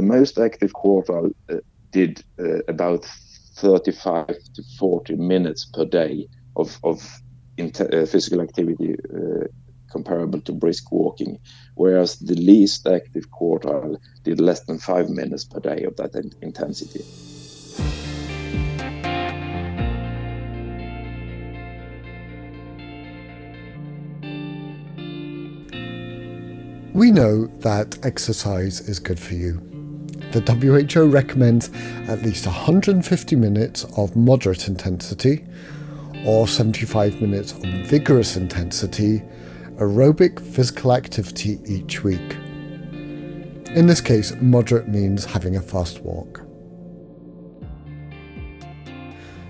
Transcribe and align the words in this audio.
the 0.00 0.06
most 0.06 0.38
active 0.38 0.72
quartile 0.72 1.34
uh, 1.50 1.56
did 1.92 2.24
uh, 2.38 2.60
about 2.68 3.04
35 3.56 4.28
to 4.54 4.62
40 4.78 5.16
minutes 5.16 5.66
per 5.66 5.84
day 5.84 6.26
of, 6.56 6.78
of 6.84 7.06
uh, 7.58 8.06
physical 8.06 8.40
activity 8.40 8.94
uh, 9.14 9.44
comparable 9.92 10.40
to 10.40 10.52
brisk 10.52 10.90
walking, 10.90 11.38
whereas 11.74 12.18
the 12.20 12.34
least 12.34 12.86
active 12.86 13.26
quartile 13.30 13.98
did 14.22 14.40
less 14.40 14.60
than 14.60 14.78
five 14.78 15.10
minutes 15.10 15.44
per 15.44 15.60
day 15.60 15.82
of 15.84 15.94
that 15.96 16.14
in 16.14 16.32
intensity. 16.40 17.04
We 26.94 27.10
know 27.10 27.46
that 27.58 27.98
exercise 28.02 28.80
is 28.80 28.98
good 28.98 29.20
for 29.20 29.34
you. 29.34 29.69
The 30.32 30.40
WHO 30.94 31.06
recommends 31.06 31.70
at 32.08 32.22
least 32.22 32.46
150 32.46 33.34
minutes 33.36 33.84
of 33.96 34.14
moderate 34.14 34.68
intensity 34.68 35.44
or 36.24 36.46
75 36.46 37.20
minutes 37.20 37.52
of 37.52 37.62
vigorous 37.62 38.36
intensity 38.36 39.22
aerobic 39.78 40.38
physical 40.38 40.92
activity 40.92 41.58
each 41.66 42.04
week. 42.04 42.36
In 43.74 43.86
this 43.86 44.00
case, 44.00 44.32
moderate 44.40 44.88
means 44.88 45.24
having 45.24 45.56
a 45.56 45.60
fast 45.60 46.00
walk. 46.00 46.42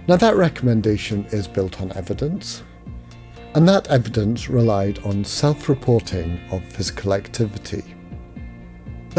Now, 0.09 0.17
that 0.17 0.37
recommendation 0.37 1.27
is 1.27 1.47
built 1.47 1.81
on 1.81 1.92
evidence, 1.92 2.62
and 3.55 3.69
that 3.69 3.87
evidence 3.89 4.48
relied 4.48 4.98
on 5.01 5.25
self 5.25 5.69
reporting 5.69 6.41
of 6.51 6.65
physical 6.65 7.12
activity. 7.12 7.83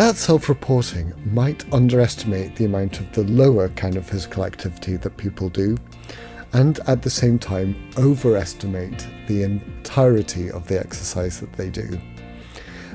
That 0.01 0.15
self 0.15 0.49
reporting 0.49 1.13
might 1.31 1.71
underestimate 1.71 2.55
the 2.55 2.65
amount 2.65 2.99
of 2.99 3.11
the 3.11 3.21
lower 3.25 3.69
kind 3.69 3.97
of 3.97 4.07
physical 4.07 4.43
activity 4.43 4.95
that 4.95 5.15
people 5.15 5.47
do, 5.47 5.77
and 6.53 6.79
at 6.87 7.03
the 7.03 7.09
same 7.11 7.37
time 7.37 7.75
overestimate 7.99 9.07
the 9.27 9.43
entirety 9.43 10.49
of 10.49 10.67
the 10.67 10.79
exercise 10.79 11.39
that 11.39 11.53
they 11.53 11.69
do. 11.69 12.01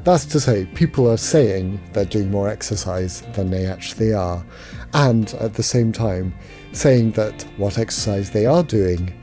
That's 0.02 0.24
to 0.24 0.40
say, 0.40 0.66
people 0.74 1.08
are 1.08 1.16
saying 1.16 1.80
they're 1.92 2.06
doing 2.06 2.28
more 2.28 2.48
exercise 2.48 3.20
than 3.34 3.50
they 3.50 3.66
actually 3.66 4.12
are, 4.12 4.44
and 4.92 5.32
at 5.34 5.54
the 5.54 5.62
same 5.62 5.92
time, 5.92 6.34
saying 6.72 7.12
that 7.12 7.42
what 7.56 7.78
exercise 7.78 8.32
they 8.32 8.46
are 8.46 8.64
doing 8.64 9.14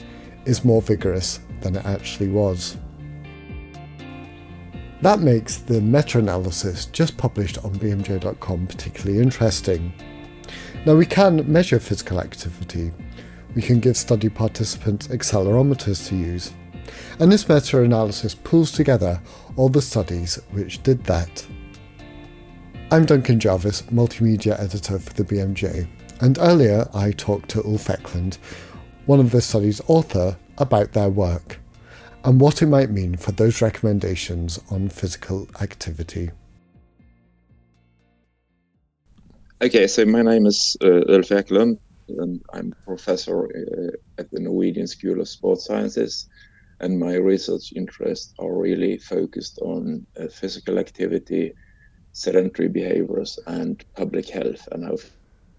is 0.46 0.64
more 0.64 0.82
vigorous 0.82 1.42
than 1.60 1.76
it 1.76 1.86
actually 1.86 2.30
was. 2.30 2.78
That 5.04 5.20
makes 5.20 5.58
the 5.58 5.82
meta 5.82 6.20
analysis 6.20 6.86
just 6.86 7.18
published 7.18 7.58
on 7.58 7.76
BMJ.com 7.76 8.68
particularly 8.68 9.22
interesting. 9.22 9.92
Now, 10.86 10.96
we 10.96 11.06
can 11.06 11.52
measure 11.52 11.78
physical 11.78 12.22
activity. 12.22 12.94
We 13.54 13.62
can 13.62 13.82
give 13.82 13.98
study 13.98 14.30
participants 14.30 15.10
accelerometers 15.10 16.08
to 16.08 16.16
use. 16.16 16.54
And 17.20 17.30
this 17.30 17.50
meta 17.50 17.82
analysis 17.82 18.34
pulls 18.34 18.72
together 18.72 19.22
all 19.58 19.68
the 19.68 19.82
studies 19.82 20.40
which 20.52 20.82
did 20.84 21.04
that. 21.04 21.46
I'm 22.90 23.04
Duncan 23.04 23.42
Jarvis, 23.42 23.82
multimedia 23.92 24.58
editor 24.58 25.00
for 25.00 25.12
the 25.16 25.26
BMJ, 25.26 25.86
and 26.22 26.38
earlier 26.40 26.88
I 26.94 27.12
talked 27.12 27.50
to 27.50 27.66
Ulf 27.66 27.88
Ekelund, 27.88 28.38
one 29.06 29.20
of 29.20 29.32
the 29.32 29.42
study's 29.42 29.82
author, 29.88 30.38
about 30.58 30.94
their 30.94 31.10
work 31.10 31.60
and 32.24 32.40
what 32.40 32.62
it 32.62 32.68
might 32.68 32.90
mean 32.90 33.18
for 33.18 33.32
those 33.32 33.62
recommendations 33.62 34.60
on 34.72 34.90
physical 34.90 35.48
activity. 35.62 36.32
Okay, 39.62 39.88
so 39.88 40.06
my 40.06 40.22
name 40.22 40.46
is 40.46 40.76
uh, 40.82 41.02
Ulf 41.10 41.30
Ekelund, 41.30 41.78
and 42.10 42.42
I'm 42.54 42.76
professor 42.86 43.46
uh, 43.46 43.92
at 44.18 44.30
the 44.32 44.40
Norwegian 44.40 44.88
School 44.88 45.22
of 45.22 45.30
Sports 45.30 45.66
Sciences, 45.66 46.28
and 46.82 47.00
my 47.00 47.16
research 47.16 47.72
interests 47.76 48.34
are 48.40 48.54
really 48.54 48.98
focused 48.98 49.60
on 49.60 50.06
uh, 50.20 50.28
physical 50.28 50.80
activity, 50.80 51.54
sedentary 52.12 52.68
behaviors, 52.68 53.40
and 53.48 53.84
public 53.96 54.28
health, 54.28 54.68
and 54.74 54.84
how 54.84 54.98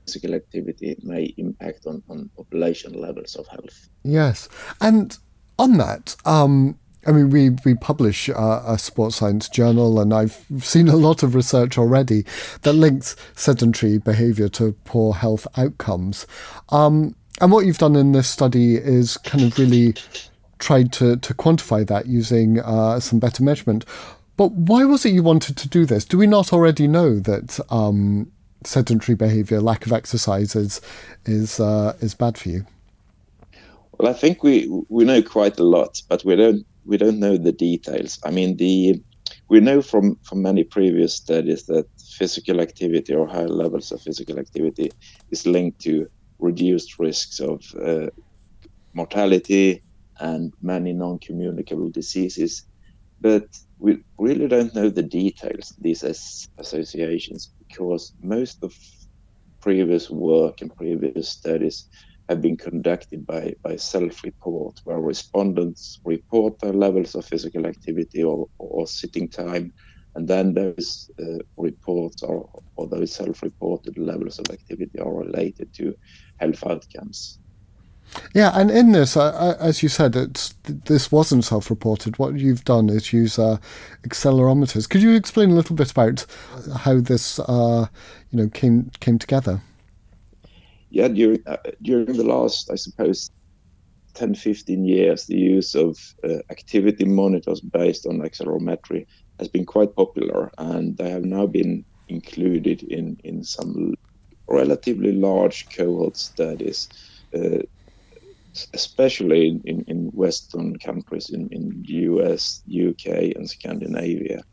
physical 0.05 0.35
activity 0.35 0.97
may 1.03 1.35
impact 1.39 1.87
on, 1.87 2.03
on 2.11 2.29
population 2.37 2.93
levels 2.93 3.37
of 3.37 3.47
health. 3.47 3.89
Yes, 4.03 4.51
and 4.83 5.17
on 5.59 5.77
that, 5.79 6.17
um, 6.25 6.79
I 7.07 7.13
mean, 7.13 7.31
we 7.31 7.51
we 7.65 7.75
publish 7.75 8.29
uh, 8.31 8.63
a 8.67 8.79
sports 8.79 9.17
science 9.17 9.49
journal, 9.49 10.01
and 10.01 10.13
I've 10.15 10.47
seen 10.61 10.89
a 10.89 10.97
lot 10.97 11.23
of 11.23 11.35
research 11.35 11.77
already 11.77 12.25
that 12.63 12.73
links 12.73 13.17
sedentary 13.35 13.99
behaviour 13.99 14.49
to 14.51 14.73
poor 14.85 15.15
health 15.15 15.47
outcomes. 15.57 16.27
Um, 16.71 17.15
and 17.41 17.51
what 17.53 17.67
you've 17.67 17.79
done 17.79 17.97
in 17.97 18.13
this 18.13 18.29
study 18.29 18.77
is 18.77 19.17
kind 19.19 19.45
of 19.45 19.59
really 19.59 19.95
tried 20.59 20.93
to 20.93 21.17
to 21.17 21.35
quantify 21.35 21.87
that 21.87 22.07
using 22.07 22.61
uh, 22.61 23.01
some 23.01 23.19
better 23.19 23.43
measurement. 23.43 23.85
But 24.37 24.53
why 24.53 24.85
was 24.85 25.05
it 25.05 25.13
you 25.13 25.23
wanted 25.23 25.57
to 25.59 25.69
do 25.69 25.87
this? 25.87 26.05
Do 26.05 26.19
we 26.19 26.27
not 26.27 26.53
already 26.53 26.89
know 26.89 27.21
that 27.21 27.61
um, 27.71 28.33
sedentary 28.65 29.15
behaviour, 29.15 29.61
lack 29.61 29.87
of 29.87 29.93
exercise, 29.93 30.57
is 30.57 30.81
is 31.27 31.61
uh, 31.61 31.97
is 32.01 32.15
bad 32.15 32.39
for 32.39 32.49
you? 32.49 32.67
Well, 33.99 34.11
I 34.11 34.15
think 34.15 34.43
we 34.43 34.69
we 34.89 35.05
know 35.05 35.23
quite 35.23 35.59
a 35.59 35.65
lot, 35.65 36.01
but 36.09 36.25
we 36.25 36.37
don't 36.37 36.67
we 36.85 36.97
don't 36.97 37.19
know 37.21 37.37
the 37.37 37.53
details. 37.53 38.19
I 38.25 38.31
mean, 38.31 38.57
the 38.57 39.01
we 39.49 39.61
know 39.61 39.83
from 39.83 40.17
from 40.25 40.43
many 40.43 40.65
previous 40.65 41.15
studies 41.17 41.65
that 41.67 41.87
physical 42.19 42.61
activity 42.61 43.15
or 43.15 43.27
high 43.29 43.47
levels 43.47 43.93
of 43.93 44.03
physical 44.03 44.39
activity 44.39 44.91
is 45.31 45.47
linked 45.47 45.81
to 45.83 46.07
reduced 46.39 46.99
risks 46.99 47.41
of 47.41 47.63
uh, 47.83 48.09
mortality 48.95 49.83
and 50.21 50.53
many 50.63 50.93
non-communicable 50.93 51.91
diseases, 51.91 52.65
but 53.21 53.45
we 53.79 53.99
really 54.19 54.49
don't 54.49 54.75
know 54.75 54.91
the 54.91 55.03
details 55.03 55.75
these 55.81 56.05
associations 56.59 57.53
because 57.59 58.13
most 58.23 58.63
of 58.63 58.73
previous 59.61 60.11
work 60.11 60.61
and 60.61 60.75
previous 60.77 61.31
studies 61.31 61.89
have 62.29 62.41
been 62.41 62.57
conducted 62.57 63.27
by, 63.27 63.55
by 63.63 63.77
self-report, 63.77 64.81
where 64.85 65.01
respondents 65.01 66.01
report 66.05 66.59
their 66.59 66.73
levels 66.73 67.15
of 67.15 67.25
physical 67.25 67.67
activity 67.67 68.23
or, 68.23 68.49
or 68.59 68.87
sitting 68.87 69.29
time, 69.29 69.73
and 70.15 70.27
then 70.29 70.55
those 70.55 71.11
uh, 71.21 71.39
reports 71.57 72.23
or, 72.23 72.49
or 72.77 72.87
those 72.87 73.13
self-reported 73.13 73.99
levels 73.99 74.39
of 74.39 74.47
activity 74.51 74.99
are 75.01 75.13
related 75.13 75.73
to 75.75 75.95
health 76.39 76.65
outcomes. 76.67 77.39
Yeah, 78.33 78.53
and 78.55 78.71
in 78.71 78.93
this, 78.93 79.17
as 79.17 79.83
you 79.83 79.89
said, 79.89 80.13
this 80.13 81.11
wasn't 81.11 81.45
self-reported. 81.45 82.19
What 82.19 82.35
you've 82.35 82.65
done 82.65 82.89
is 82.91 83.13
use 83.13 83.39
uh, 83.39 83.57
accelerometers. 84.07 84.89
Could 84.89 85.03
you 85.03 85.15
explain 85.15 85.51
a 85.51 85.55
little 85.55 85.75
bit 85.75 85.91
about 85.91 86.27
how 86.77 87.01
this, 87.01 87.39
uh, 87.41 87.87
you 88.31 88.39
know, 88.39 88.49
came 88.49 88.91
came 89.01 89.19
together? 89.19 89.61
Yeah, 90.95 91.09
during 91.09 91.43
uh, 91.47 91.57
during 91.83 92.17
the 92.17 92.23
last, 92.23 92.71
I 92.71 92.77
suppose, 92.77 93.29
10, 94.15 94.37
15 94.37 94.85
years, 94.85 95.27
the 95.27 95.37
use 95.37 95.75
of 95.75 95.99
uh, 96.23 96.39
activity 96.51 97.05
monitors 97.05 97.61
based 97.61 98.07
on 98.07 98.21
accelerometry 98.21 99.05
has 99.41 99.49
been 99.49 99.67
quite 99.67 99.97
popular, 99.97 100.53
and 100.57 100.97
they 100.97 101.11
have 101.11 101.25
now 101.25 101.47
been 101.47 101.85
included 102.09 102.85
in 102.85 103.19
in 103.25 103.43
some 103.43 103.95
relatively 104.47 105.13
large 105.13 105.69
cohort 105.77 106.17
studies. 106.17 106.89
Uh, 107.35 107.63
especially 108.73 109.49
in, 109.49 109.61
in, 109.65 109.85
in, 109.89 110.07
Western 110.13 110.79
countries, 110.79 111.31
in, 111.31 111.49
in 111.51 111.83
the 111.85 111.95
US, 112.09 112.63
UK, 112.69 113.35
and 113.35 113.51
Scandinavia. 113.51 114.45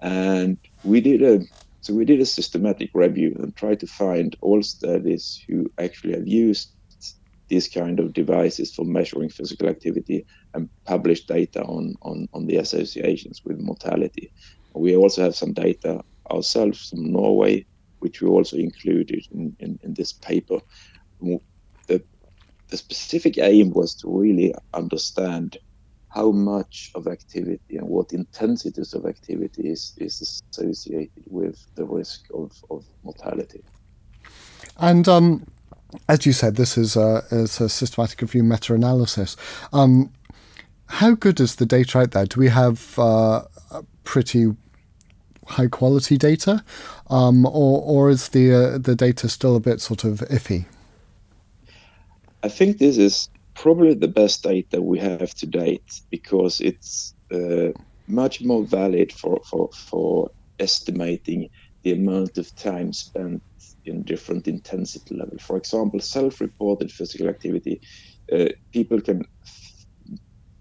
And 0.00 0.58
we 0.82 1.00
did 1.00 1.22
a 1.22 1.38
so 1.80 1.94
we 1.94 2.04
did 2.04 2.20
a 2.20 2.26
systematic 2.26 2.90
review 2.94 3.34
and 3.38 3.56
tried 3.56 3.80
to 3.80 3.86
find 3.86 4.36
all 4.42 4.62
studies 4.62 5.42
who 5.48 5.70
actually 5.78 6.12
have 6.14 6.28
used 6.28 6.72
these 7.48 7.68
kind 7.68 7.98
of 7.98 8.12
devices 8.12 8.72
for 8.72 8.84
measuring 8.84 9.28
physical 9.28 9.68
activity 9.68 10.24
and 10.54 10.68
published 10.84 11.26
data 11.26 11.62
on, 11.62 11.94
on, 12.02 12.28
on 12.32 12.46
the 12.46 12.56
associations 12.56 13.42
with 13.44 13.58
mortality. 13.58 14.32
We 14.74 14.94
also 14.94 15.22
have 15.22 15.34
some 15.34 15.52
data 15.52 16.02
ourselves 16.30 16.90
from 16.90 17.10
Norway, 17.10 17.66
which 17.98 18.20
we 18.20 18.28
also 18.28 18.56
included 18.56 19.26
in, 19.32 19.56
in, 19.58 19.78
in 19.82 19.94
this 19.94 20.12
paper. 20.12 20.60
The, 21.20 22.02
the 22.68 22.76
specific 22.76 23.36
aim 23.38 23.70
was 23.70 23.94
to 23.96 24.08
really 24.08 24.54
understand 24.72 25.56
how 26.10 26.32
much 26.32 26.90
of 26.94 27.06
activity 27.06 27.76
and 27.76 27.88
what 27.88 28.12
intensities 28.12 28.94
of 28.94 29.06
activity 29.06 29.70
is, 29.70 29.94
is 29.96 30.42
associated 30.52 31.24
with 31.26 31.64
the 31.76 31.84
risk 31.84 32.26
of, 32.34 32.52
of 32.68 32.84
mortality. 33.04 33.62
And 34.76 35.08
um, 35.08 35.46
as 36.08 36.26
you 36.26 36.32
said, 36.32 36.56
this 36.56 36.76
is 36.76 36.96
a, 36.96 37.24
is 37.30 37.60
a 37.60 37.68
systematic 37.68 38.20
review 38.20 38.42
meta 38.42 38.74
analysis. 38.74 39.36
Um, 39.72 40.12
how 40.86 41.14
good 41.14 41.38
is 41.38 41.56
the 41.56 41.66
data 41.66 42.00
out 42.00 42.10
there? 42.10 42.26
Do 42.26 42.40
we 42.40 42.48
have 42.48 42.98
uh, 42.98 43.42
pretty 44.02 44.54
high 45.46 45.68
quality 45.68 46.16
data, 46.16 46.64
um, 47.08 47.46
or 47.46 47.82
or 47.82 48.10
is 48.10 48.30
the 48.30 48.52
uh, 48.52 48.78
the 48.78 48.96
data 48.96 49.28
still 49.28 49.54
a 49.54 49.60
bit 49.60 49.80
sort 49.80 50.04
of 50.04 50.18
iffy? 50.30 50.64
I 52.42 52.48
think 52.48 52.78
this 52.78 52.98
is 52.98 53.28
probably 53.60 53.92
the 53.92 54.08
best 54.08 54.42
data 54.42 54.80
we 54.80 54.98
have 54.98 55.34
to 55.34 55.46
date 55.46 55.92
because 56.10 56.60
it's 56.60 57.14
uh, 57.30 57.68
much 58.08 58.40
more 58.40 58.64
valid 58.64 59.12
for, 59.12 59.38
for, 59.48 59.68
for 59.74 60.30
estimating 60.58 61.46
the 61.82 61.92
amount 61.92 62.38
of 62.38 62.54
time 62.54 62.90
spent 62.90 63.42
in 63.84 64.02
different 64.02 64.48
intensity 64.48 65.14
level. 65.14 65.36
For 65.38 65.58
example, 65.58 66.00
self-reported 66.00 66.90
physical 66.90 67.28
activity, 67.28 67.82
uh, 68.32 68.48
people 68.72 68.98
can 69.02 69.24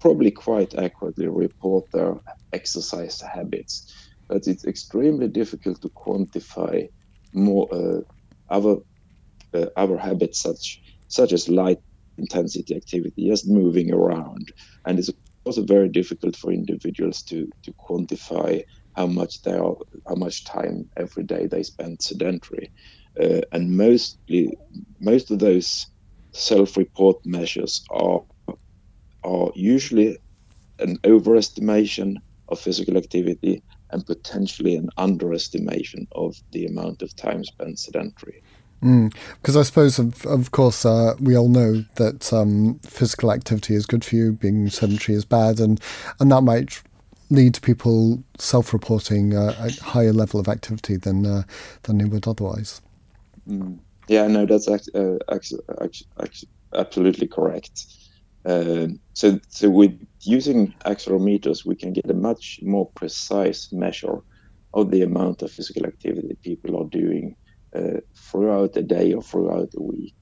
probably 0.02 0.32
quite 0.32 0.76
accurately 0.76 1.28
report 1.28 1.86
their 1.94 2.16
exercise 2.52 3.22
habits, 3.22 3.94
but 4.28 4.46
it's 4.46 4.66
extremely 4.66 5.30
difficult 5.30 5.82
to 5.82 5.90
quantify 5.90 6.86
more 7.34 7.68
uh, 7.72 8.02
other 8.50 8.76
uh, 9.54 9.68
other 9.78 9.98
habits 9.98 10.42
such 10.42 10.82
such 11.08 11.34
as 11.34 11.50
light 11.50 11.80
intensity 12.20 12.76
activity, 12.76 13.30
just 13.30 13.48
moving 13.48 13.94
around, 13.94 14.46
and 14.86 15.00
it's 15.00 15.12
also 15.46 15.64
very 15.64 15.90
difficult 15.90 16.36
for 16.36 16.52
individuals 16.52 17.24
to 17.24 17.48
to 17.64 17.74
quantify 17.88 18.62
how 18.96 19.08
much 19.08 19.42
they 19.44 19.54
are, 19.54 19.76
how 20.08 20.16
much 20.16 20.44
time 20.46 20.90
every 20.98 21.24
day 21.24 21.48
they 21.48 21.64
spend 21.64 22.02
sedentary, 22.02 22.72
uh, 23.24 23.42
and 23.54 23.78
mostly 23.78 24.52
most 25.00 25.32
of 25.32 25.40
those 25.40 25.88
self-report 26.34 27.18
measures 27.26 27.82
are 27.92 28.22
are 29.24 29.52
usually 29.56 30.18
an 30.80 30.98
overestimation 31.06 32.16
of 32.50 32.60
physical 32.60 32.98
activity 32.98 33.64
and 33.92 34.06
potentially 34.06 34.76
an 34.76 34.90
underestimation 34.98 36.08
of 36.14 36.36
the 36.52 36.66
amount 36.66 37.02
of 37.02 37.16
time 37.16 37.44
spent 37.44 37.80
sedentary. 37.80 38.42
Because 38.80 39.56
mm. 39.56 39.60
I 39.60 39.64
suppose, 39.64 40.00
of, 40.00 40.26
of 40.26 40.52
course, 40.52 40.86
uh, 40.86 41.16
we 41.20 41.38
all 41.38 41.50
know 41.50 41.84
that 41.96 42.32
um, 42.32 42.80
physical 42.86 43.32
activity 43.32 43.76
is 43.76 43.86
good 43.86 44.06
for 44.06 44.16
you, 44.16 44.32
being 44.34 44.70
sedentary 44.70 45.18
is 45.18 45.26
bad, 45.26 45.60
and, 45.60 45.82
and 46.20 46.32
that 46.32 46.42
might 46.42 46.82
lead 47.30 47.54
to 47.56 47.62
people 47.62 48.24
self-reporting 48.38 49.36
uh, 49.36 49.54
a 49.60 49.84
higher 49.84 50.14
level 50.14 50.40
of 50.40 50.48
activity 50.48 50.96
than 50.96 51.26
uh, 51.26 51.44
than 51.84 51.98
they 51.98 52.06
would 52.06 52.28
otherwise. 52.28 52.82
Mm. 53.48 53.80
Yeah, 54.08 54.26
no, 54.28 54.46
that's 54.46 54.68
uh, 54.68 55.20
absolutely 56.74 57.28
correct. 57.28 57.86
Uh, 58.44 58.88
so, 59.14 59.40
so 59.50 59.70
with 59.70 60.04
using 60.22 60.74
accelerometers, 60.86 61.64
we 61.64 61.76
can 61.76 61.94
get 61.94 62.10
a 62.10 62.14
much 62.16 62.60
more 62.64 62.88
precise 62.96 63.72
measure 63.72 64.20
of 64.74 64.90
the 64.90 65.04
amount 65.04 65.44
of 65.44 65.52
physical 65.52 65.86
activity 65.86 66.36
people 66.42 66.82
are 66.82 66.90
doing 66.90 67.36
uh, 67.76 68.02
throughout 68.16 68.74
the 68.74 68.84
day 68.84 69.14
or 69.14 69.22
throughout 69.22 69.72
the 69.72 69.82
week. 69.82 70.14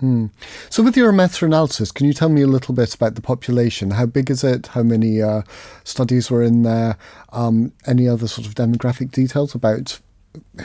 Hmm. 0.00 0.26
So, 0.70 0.82
with 0.82 0.96
your 0.96 1.12
meta-analysis, 1.12 1.92
can 1.92 2.06
you 2.06 2.12
tell 2.12 2.28
me 2.28 2.42
a 2.42 2.48
little 2.48 2.74
bit 2.74 2.94
about 2.94 3.14
the 3.14 3.22
population? 3.22 3.92
How 3.92 4.06
big 4.06 4.28
is 4.28 4.42
it? 4.42 4.66
How 4.68 4.82
many 4.82 5.22
uh, 5.22 5.42
studies 5.84 6.30
were 6.30 6.42
in 6.42 6.62
there? 6.62 6.96
Um, 7.32 7.72
any 7.86 8.08
other 8.08 8.26
sort 8.26 8.46
of 8.46 8.54
demographic 8.54 9.12
details 9.12 9.54
about 9.54 10.00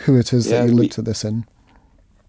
who 0.02 0.18
it 0.18 0.34
is 0.34 0.48
yeah, 0.48 0.62
that 0.62 0.70
you 0.70 0.76
looked 0.76 0.98
we, 0.98 1.02
at 1.02 1.06
this 1.06 1.24
in? 1.24 1.46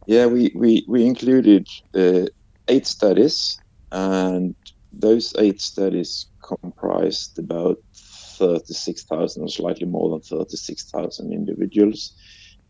Yeah, 0.07 0.27
we 0.27 0.53
we 0.55 0.85
we 0.89 1.07
included 1.07 1.69
uh, 1.95 2.27
eight 2.69 2.87
studies, 2.87 3.59
and 3.93 4.55
those 4.93 5.35
eight 5.39 5.61
studies 5.61 6.27
comprised 6.43 7.39
about 7.39 7.79
thirty-six 7.95 9.05
thousand, 9.05 9.43
or 9.43 9.49
slightly 9.49 9.87
more 9.87 10.11
than 10.11 10.21
thirty-six 10.21 10.91
thousand 10.91 11.33
individuals. 11.33 12.13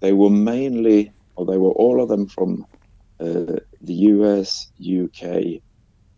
They 0.00 0.12
were 0.12 0.30
mainly, 0.30 1.14
or 1.36 1.46
they 1.46 1.58
were 1.58 1.72
all 1.72 2.02
of 2.02 2.08
them 2.08 2.26
from 2.28 2.64
uh, 3.20 3.60
the 3.80 3.94
US, 3.94 4.70
UK, 4.80 5.62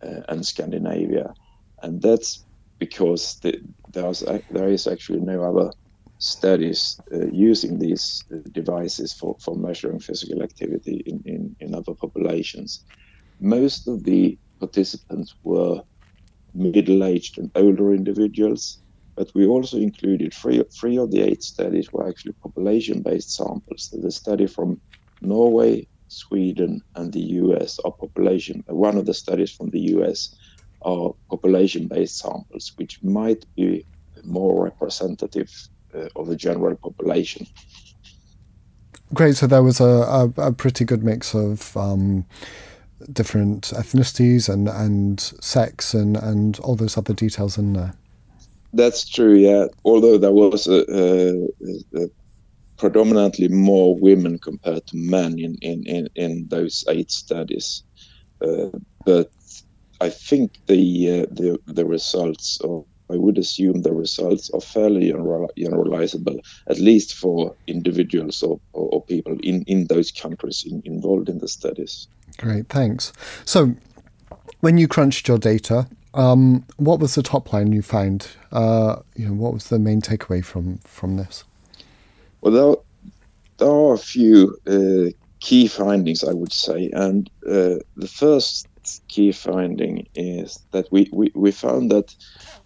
uh, 0.02 0.22
and 0.28 0.46
Scandinavia, 0.46 1.34
and 1.82 2.00
that's 2.00 2.44
because 2.78 3.38
the, 3.42 3.60
there's 3.92 4.22
there 4.50 4.68
is 4.68 4.86
actually 4.86 5.20
no 5.20 5.42
other 5.42 5.72
studies 6.18 7.00
uh, 7.12 7.26
using 7.32 7.78
these 7.78 8.24
uh, 8.32 8.38
devices 8.52 9.12
for, 9.12 9.36
for 9.44 9.56
measuring 9.56 9.98
physical 9.98 10.42
activity 10.42 11.02
in, 11.06 11.20
in, 11.24 11.56
in 11.58 11.74
other 11.74 11.94
populations. 11.94 12.84
Most 13.40 13.88
of 13.88 14.04
the 14.04 14.38
participants 14.60 15.34
were 15.42 15.82
middle-aged 16.54 17.38
and 17.38 17.50
older 17.56 17.92
individuals, 17.92 18.81
but 19.14 19.30
we 19.34 19.46
also 19.46 19.76
included 19.76 20.32
three, 20.32 20.62
three 20.70 20.96
of 20.96 21.10
the 21.10 21.20
eight 21.20 21.42
studies 21.42 21.92
were 21.92 22.08
actually 22.08 22.32
population-based 22.32 23.30
samples. 23.30 23.90
The 23.92 24.10
study 24.10 24.46
from 24.46 24.80
Norway, 25.20 25.86
Sweden, 26.08 26.82
and 26.94 27.12
the 27.12 27.20
US 27.20 27.78
are 27.84 27.92
population. 27.92 28.64
One 28.66 28.96
of 28.96 29.06
the 29.06 29.14
studies 29.14 29.50
from 29.50 29.70
the 29.70 29.80
US 29.96 30.34
are 30.82 31.14
population-based 31.30 32.18
samples, 32.18 32.72
which 32.76 33.02
might 33.02 33.44
be 33.54 33.84
more 34.24 34.64
representative 34.64 35.50
uh, 35.94 36.08
of 36.16 36.26
the 36.26 36.36
general 36.36 36.76
population. 36.76 37.46
Great. 39.14 39.36
So 39.36 39.46
there 39.46 39.62
was 39.62 39.80
a, 39.80 39.84
a, 39.84 40.32
a 40.38 40.52
pretty 40.52 40.84
good 40.84 41.04
mix 41.04 41.34
of 41.34 41.76
um, 41.76 42.24
different 43.12 43.64
ethnicities 43.74 44.48
and, 44.48 44.68
and 44.68 45.20
sex 45.20 45.92
and, 45.92 46.16
and 46.16 46.58
all 46.60 46.76
those 46.76 46.96
other 46.96 47.12
details 47.12 47.58
in 47.58 47.74
there. 47.74 47.94
That's 48.72 49.08
true, 49.08 49.34
yeah. 49.34 49.66
Although 49.84 50.18
there 50.18 50.32
was 50.32 50.66
a, 50.66 50.84
a, 50.90 51.48
a 51.94 52.08
predominantly 52.76 53.48
more 53.48 53.96
women 53.96 54.38
compared 54.38 54.86
to 54.86 54.96
men 54.96 55.38
in, 55.38 55.56
in, 55.60 55.84
in, 55.86 56.08
in 56.14 56.48
those 56.48 56.84
eight 56.88 57.10
studies. 57.10 57.82
Uh, 58.44 58.70
but 59.04 59.30
I 60.00 60.08
think 60.08 60.58
the, 60.66 61.22
uh, 61.22 61.26
the 61.30 61.58
the 61.66 61.84
results, 61.84 62.60
or 62.60 62.84
I 63.08 63.16
would 63.16 63.38
assume 63.38 63.82
the 63.82 63.92
results 63.92 64.50
are 64.50 64.60
fairly 64.60 65.12
generalizable, 65.12 66.40
at 66.68 66.78
least 66.78 67.14
for 67.14 67.54
individuals 67.66 68.42
or, 68.42 68.58
or, 68.72 68.88
or 68.94 69.04
people 69.04 69.38
in, 69.42 69.62
in 69.68 69.86
those 69.86 70.10
countries 70.10 70.64
in, 70.68 70.82
involved 70.84 71.28
in 71.28 71.38
the 71.38 71.48
studies. 71.48 72.08
Great, 72.38 72.68
thanks. 72.68 73.12
So, 73.44 73.74
when 74.60 74.78
you 74.78 74.88
crunched 74.88 75.28
your 75.28 75.38
data, 75.38 75.86
um, 76.14 76.64
what 76.76 77.00
was 77.00 77.14
the 77.14 77.22
top 77.22 77.52
line 77.52 77.72
you 77.72 77.82
found? 77.82 78.28
Uh, 78.50 78.96
you 79.16 79.26
know, 79.26 79.34
what 79.34 79.54
was 79.54 79.68
the 79.68 79.78
main 79.78 80.00
takeaway 80.00 80.44
from 80.44 80.78
from 80.78 81.16
this? 81.16 81.44
Well, 82.40 82.52
there, 82.52 82.74
there 83.58 83.68
are 83.68 83.94
a 83.94 83.98
few 83.98 84.56
uh, 84.66 85.12
key 85.40 85.68
findings, 85.68 86.24
I 86.24 86.32
would 86.32 86.52
say, 86.52 86.90
and 86.92 87.30
uh, 87.46 87.76
the 87.96 88.08
first 88.08 88.68
key 89.08 89.32
finding 89.32 90.06
is 90.14 90.58
that 90.72 90.90
we, 90.90 91.08
we, 91.12 91.30
we 91.34 91.52
found 91.52 91.90
that 91.92 92.14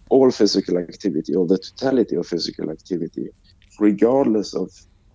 all 0.09 0.31
physical 0.31 0.77
activity 0.77 1.35
or 1.35 1.45
the 1.45 1.59
totality 1.59 2.15
of 2.15 2.25
physical 2.25 2.71
activity, 2.71 3.29
regardless 3.79 4.55
of 4.55 4.71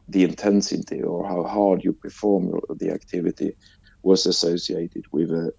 the 0.09 0.23
intensity 0.23 1.03
or 1.03 1.27
how 1.27 1.43
hard 1.43 1.83
you 1.83 1.93
perform 1.93 2.61
the 2.77 2.91
activity, 2.91 3.57
was 4.03 4.27
associated 4.27 5.05
with 5.13 5.31
a, 5.31 5.53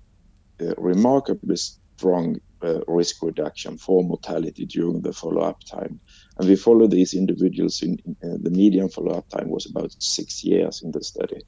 a 0.59 0.73
remarkably 0.77 1.55
strong 1.55 2.37
uh, 2.63 2.79
risk 2.87 3.21
reduction 3.21 3.77
for 3.77 4.03
mortality 4.03 4.65
during 4.65 5.01
the 5.01 5.13
follow-up 5.13 5.63
time. 5.65 5.99
And 6.37 6.49
we 6.49 6.55
followed 6.55 6.91
these 6.91 7.13
individuals 7.13 7.81
in, 7.81 7.97
uh, 8.23 8.37
the 8.41 8.49
median 8.49 8.89
follow-up 8.89 9.29
time 9.29 9.49
was 9.49 9.65
about 9.69 9.93
six 9.99 10.43
years 10.43 10.81
in 10.81 10.91
the 10.91 11.03
study. 11.03 11.41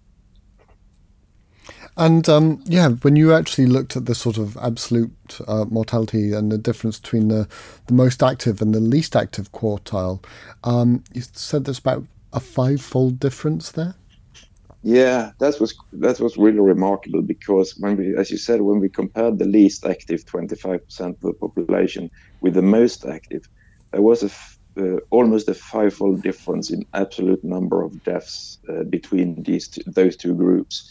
And 1.98 2.28
um, 2.28 2.62
yeah, 2.66 2.90
when 2.90 3.16
you 3.16 3.34
actually 3.34 3.68
looked 3.68 3.96
at 3.96 4.06
the 4.06 4.16
sort 4.16 4.38
of 4.38 4.58
absolute 4.58 5.40
uh, 5.48 5.66
mortality 5.66 6.34
and 6.34 6.52
the 6.52 6.58
difference 6.58 7.00
between 7.00 7.30
the, 7.30 7.48
the 7.88 7.94
most 7.94 8.22
active 8.22 8.62
and 8.62 8.76
the 8.76 8.82
least 8.82 9.16
active 9.16 9.52
quartile, 9.54 10.24
um, 10.66 11.04
you 11.14 11.22
said 11.32 11.64
there's 11.64 11.80
about 11.80 12.06
a 12.34 12.40
five-fold 12.40 13.20
difference 13.20 13.72
there. 13.72 13.96
Yeah, 14.86 15.32
that 15.40 15.60
was 15.60 15.76
that 15.94 16.20
was 16.20 16.38
really 16.38 16.60
remarkable 16.60 17.24
because 17.24 17.74
when 17.80 17.98
we, 17.98 18.16
as 18.16 18.30
you 18.30 18.38
said, 18.38 18.62
when 18.62 18.80
we 18.80 18.90
compared 18.90 19.40
the 19.40 19.46
least 19.48 19.84
active 19.84 20.24
25% 20.26 21.16
of 21.16 21.20
the 21.22 21.34
population 21.34 22.10
with 22.42 22.54
the 22.54 22.62
most 22.62 23.04
active, 23.04 23.42
there 23.92 24.04
was 24.04 24.24
a 24.24 24.30
uh, 24.80 25.00
almost 25.10 25.50
a 25.50 25.56
five-fold 25.56 26.22
difference 26.22 26.70
in 26.70 26.84
absolute 26.94 27.44
number 27.44 27.82
of 27.82 28.04
deaths 28.04 28.60
uh, 28.70 28.84
between 28.84 29.42
these 29.44 29.70
those 29.88 30.16
two 30.16 30.36
groups. 30.36 30.88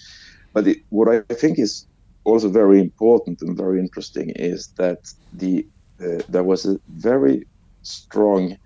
But 0.52 0.66
it, 0.66 0.78
what 0.90 1.08
I 1.08 1.34
think 1.34 1.58
is 1.60 1.86
also 2.24 2.48
very 2.50 2.80
important 2.80 3.42
and 3.42 3.56
very 3.56 3.78
interesting 3.78 4.30
is 4.34 4.72
that 4.76 4.98
the 5.32 5.68
uh, 6.02 6.22
there 6.28 6.42
was 6.44 6.66
a 6.66 6.78
very 6.88 7.46
strong 7.82 8.56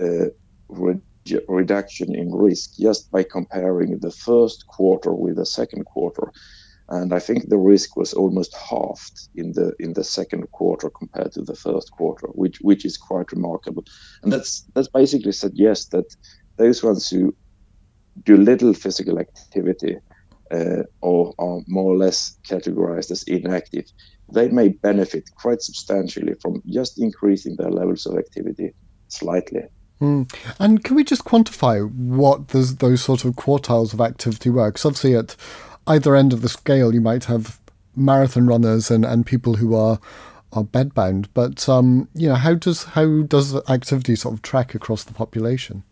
uh, 0.00 0.26
reduction 1.48 2.14
in 2.14 2.34
risk 2.34 2.76
just 2.78 3.10
by 3.10 3.22
comparing 3.22 3.98
the 3.98 4.10
first 4.10 4.66
quarter 4.66 5.12
with 5.12 5.36
the 5.36 5.46
second 5.46 5.84
quarter 5.84 6.32
and 6.90 7.12
I 7.12 7.20
think 7.20 7.48
the 7.48 7.58
risk 7.58 7.96
was 7.96 8.12
almost 8.12 8.54
halved 8.56 9.28
in 9.36 9.52
the 9.52 9.72
in 9.78 9.92
the 9.92 10.04
second 10.04 10.50
quarter 10.50 10.90
compared 10.90 11.32
to 11.32 11.42
the 11.42 11.54
first 11.54 11.90
quarter, 11.92 12.26
which 12.34 12.58
which 12.60 12.84
is 12.84 12.96
quite 12.96 13.32
remarkable. 13.32 13.84
And 14.22 14.32
that's 14.32 14.66
that's 14.74 14.88
basically 14.88 15.32
suggests 15.32 15.88
that 15.90 16.16
those 16.56 16.82
ones 16.82 17.08
who 17.08 17.34
do 18.24 18.36
little 18.36 18.74
physical 18.74 19.20
activity 19.20 19.98
uh, 20.50 20.82
or 21.00 21.32
are 21.38 21.60
more 21.68 21.92
or 21.92 21.96
less 21.96 22.36
categorized 22.48 23.12
as 23.12 23.22
inactive, 23.22 23.86
they 24.32 24.48
may 24.48 24.68
benefit 24.68 25.30
quite 25.36 25.62
substantially 25.62 26.34
from 26.42 26.60
just 26.66 27.00
increasing 27.00 27.54
their 27.56 27.70
levels 27.70 28.04
of 28.04 28.18
activity 28.18 28.74
slightly. 29.06 29.62
Mm. 30.00 30.32
And 30.58 30.82
can 30.82 30.96
we 30.96 31.04
just 31.04 31.24
quantify 31.24 31.90
what 31.92 32.48
those, 32.48 32.76
those 32.76 33.02
sort 33.02 33.24
of 33.24 33.34
quartiles 33.34 33.92
of 33.92 34.00
activity 34.00 34.48
were? 34.48 34.70
Because 34.70 34.86
obviously, 34.86 35.14
at 35.14 35.36
either 35.86 36.16
end 36.16 36.32
of 36.32 36.42
the 36.42 36.48
scale, 36.48 36.94
you 36.94 37.00
might 37.00 37.24
have 37.24 37.60
marathon 37.94 38.46
runners 38.46 38.90
and, 38.90 39.04
and 39.04 39.26
people 39.26 39.54
who 39.54 39.74
are 39.74 39.98
are 40.52 40.64
bedbound. 40.64 41.26
But 41.34 41.68
um, 41.68 42.08
you 42.14 42.28
know, 42.28 42.34
how 42.34 42.54
does 42.54 42.84
how 42.84 43.22
does 43.22 43.54
activity 43.68 44.16
sort 44.16 44.34
of 44.34 44.42
track 44.42 44.74
across 44.74 45.04
the 45.04 45.12
population? 45.12 45.84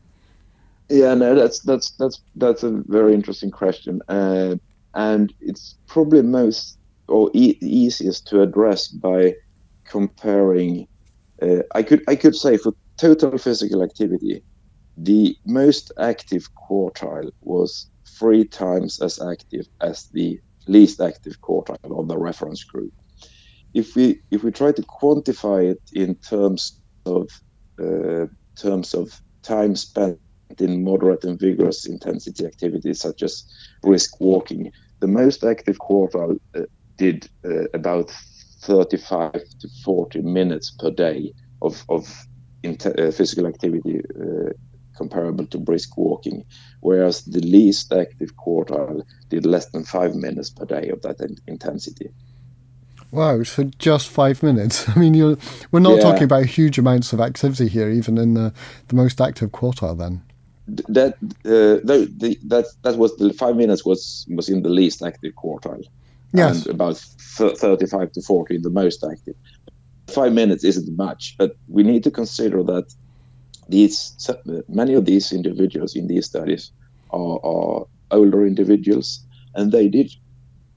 Yeah, 0.88 1.14
no, 1.14 1.34
that's 1.34 1.60
that's 1.60 1.90
that's 1.92 2.20
that's 2.36 2.62
a 2.62 2.70
very 2.86 3.14
interesting 3.14 3.50
question, 3.50 4.00
uh, 4.08 4.56
and 4.94 5.32
it's 5.40 5.74
probably 5.86 6.22
most 6.22 6.78
or 7.08 7.30
e- 7.34 7.58
easiest 7.60 8.26
to 8.28 8.42
address 8.42 8.88
by 8.88 9.34
comparing. 9.84 10.88
Uh, 11.40 11.58
I 11.74 11.82
could 11.82 12.02
I 12.08 12.16
could 12.16 12.34
say 12.34 12.56
for 12.56 12.72
total 12.98 13.38
physical 13.38 13.82
activity, 13.82 14.42
the 14.96 15.36
most 15.46 15.92
active 15.98 16.48
quartile 16.54 17.30
was 17.40 17.88
three 18.18 18.44
times 18.44 19.00
as 19.00 19.20
active 19.22 19.66
as 19.80 20.08
the 20.08 20.40
least 20.66 21.00
active 21.00 21.40
quartile 21.40 21.98
of 21.98 22.08
the 22.08 22.18
reference 22.18 22.64
group. 22.64 22.92
If 23.74 23.94
we 23.94 24.20
if 24.30 24.42
we 24.42 24.50
try 24.50 24.72
to 24.72 24.82
quantify 24.82 25.70
it 25.70 25.80
in 25.92 26.16
terms 26.16 26.80
of 27.06 27.28
uh, 27.80 28.26
terms 28.56 28.94
of 28.94 29.20
time 29.42 29.76
spent 29.76 30.18
in 30.58 30.82
moderate 30.82 31.24
and 31.24 31.38
vigorous 31.38 31.86
intensity 31.86 32.44
activities 32.44 33.00
such 33.00 33.22
as 33.22 33.44
brisk 33.82 34.20
walking, 34.20 34.72
the 35.00 35.06
most 35.06 35.44
active 35.44 35.78
quartile 35.78 36.38
uh, 36.56 36.62
did 36.96 37.28
uh, 37.44 37.68
about 37.74 38.10
35 38.62 39.32
to 39.32 39.68
40 39.84 40.22
minutes 40.22 40.72
per 40.78 40.90
day 40.90 41.32
of, 41.62 41.84
of 41.88 42.27
physical 42.62 43.46
activity 43.46 44.00
uh, 44.20 44.50
comparable 44.96 45.46
to 45.46 45.58
brisk 45.58 45.96
walking, 45.96 46.44
whereas 46.80 47.24
the 47.24 47.40
least 47.40 47.92
active 47.92 48.36
quartile 48.36 49.02
did 49.28 49.46
less 49.46 49.66
than 49.66 49.84
five 49.84 50.14
minutes 50.14 50.50
per 50.50 50.64
day 50.64 50.88
of 50.88 51.00
that 51.02 51.20
in- 51.20 51.38
intensity. 51.46 52.10
Wow, 53.10 53.42
so 53.42 53.64
just 53.78 54.08
five 54.08 54.42
minutes. 54.42 54.86
I 54.94 54.98
mean, 54.98 55.14
you're, 55.14 55.38
we're 55.70 55.80
not 55.80 55.96
yeah. 55.96 56.02
talking 56.02 56.24
about 56.24 56.46
huge 56.46 56.78
amounts 56.78 57.12
of 57.12 57.20
activity 57.20 57.68
here, 57.68 57.90
even 57.90 58.18
in 58.18 58.34
the, 58.34 58.52
the 58.88 58.96
most 58.96 59.20
active 59.20 59.50
quartile. 59.50 59.96
Then 59.96 60.22
that 60.88 61.14
uh, 61.46 61.80
the, 61.84 62.12
the, 62.14 62.38
that 62.46 62.66
that 62.82 62.96
was 62.96 63.16
the 63.16 63.32
five 63.32 63.56
minutes 63.56 63.84
was 63.84 64.26
was 64.28 64.48
in 64.48 64.62
the 64.62 64.68
least 64.68 65.02
active 65.02 65.32
quartile. 65.34 65.82
Yes, 66.34 66.66
and 66.66 66.74
about 66.74 66.98
thirty-five 66.98 68.12
to 68.12 68.20
forty 68.22 68.56
in 68.56 68.62
the 68.62 68.70
most 68.70 69.02
active. 69.02 69.34
Five 70.08 70.32
minutes 70.32 70.64
isn't 70.64 70.96
much, 70.96 71.36
but 71.38 71.56
we 71.68 71.82
need 71.82 72.02
to 72.04 72.10
consider 72.10 72.62
that 72.64 72.92
these 73.68 74.16
many 74.68 74.94
of 74.94 75.04
these 75.04 75.32
individuals 75.32 75.94
in 75.94 76.06
these 76.06 76.26
studies 76.26 76.72
are, 77.10 77.38
are 77.44 77.86
older 78.10 78.46
individuals, 78.46 79.24
and 79.54 79.70
they 79.70 79.88
did 79.88 80.10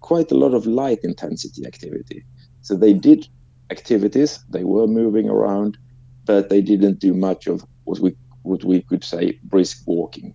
quite 0.01 0.31
a 0.31 0.35
lot 0.35 0.53
of 0.53 0.65
light 0.65 0.99
intensity 1.03 1.65
activity. 1.65 2.25
So 2.61 2.75
they 2.75 2.93
did 2.93 3.27
activities, 3.69 4.39
they 4.49 4.65
were 4.65 4.87
moving 4.87 5.29
around, 5.29 5.77
but 6.25 6.49
they 6.49 6.61
didn't 6.61 6.99
do 6.99 7.13
much 7.13 7.47
of 7.47 7.65
what 7.85 7.99
we 7.99 8.15
what 8.43 8.63
we 8.63 8.81
could 8.81 9.03
say 9.03 9.39
brisk 9.43 9.83
walking. 9.85 10.33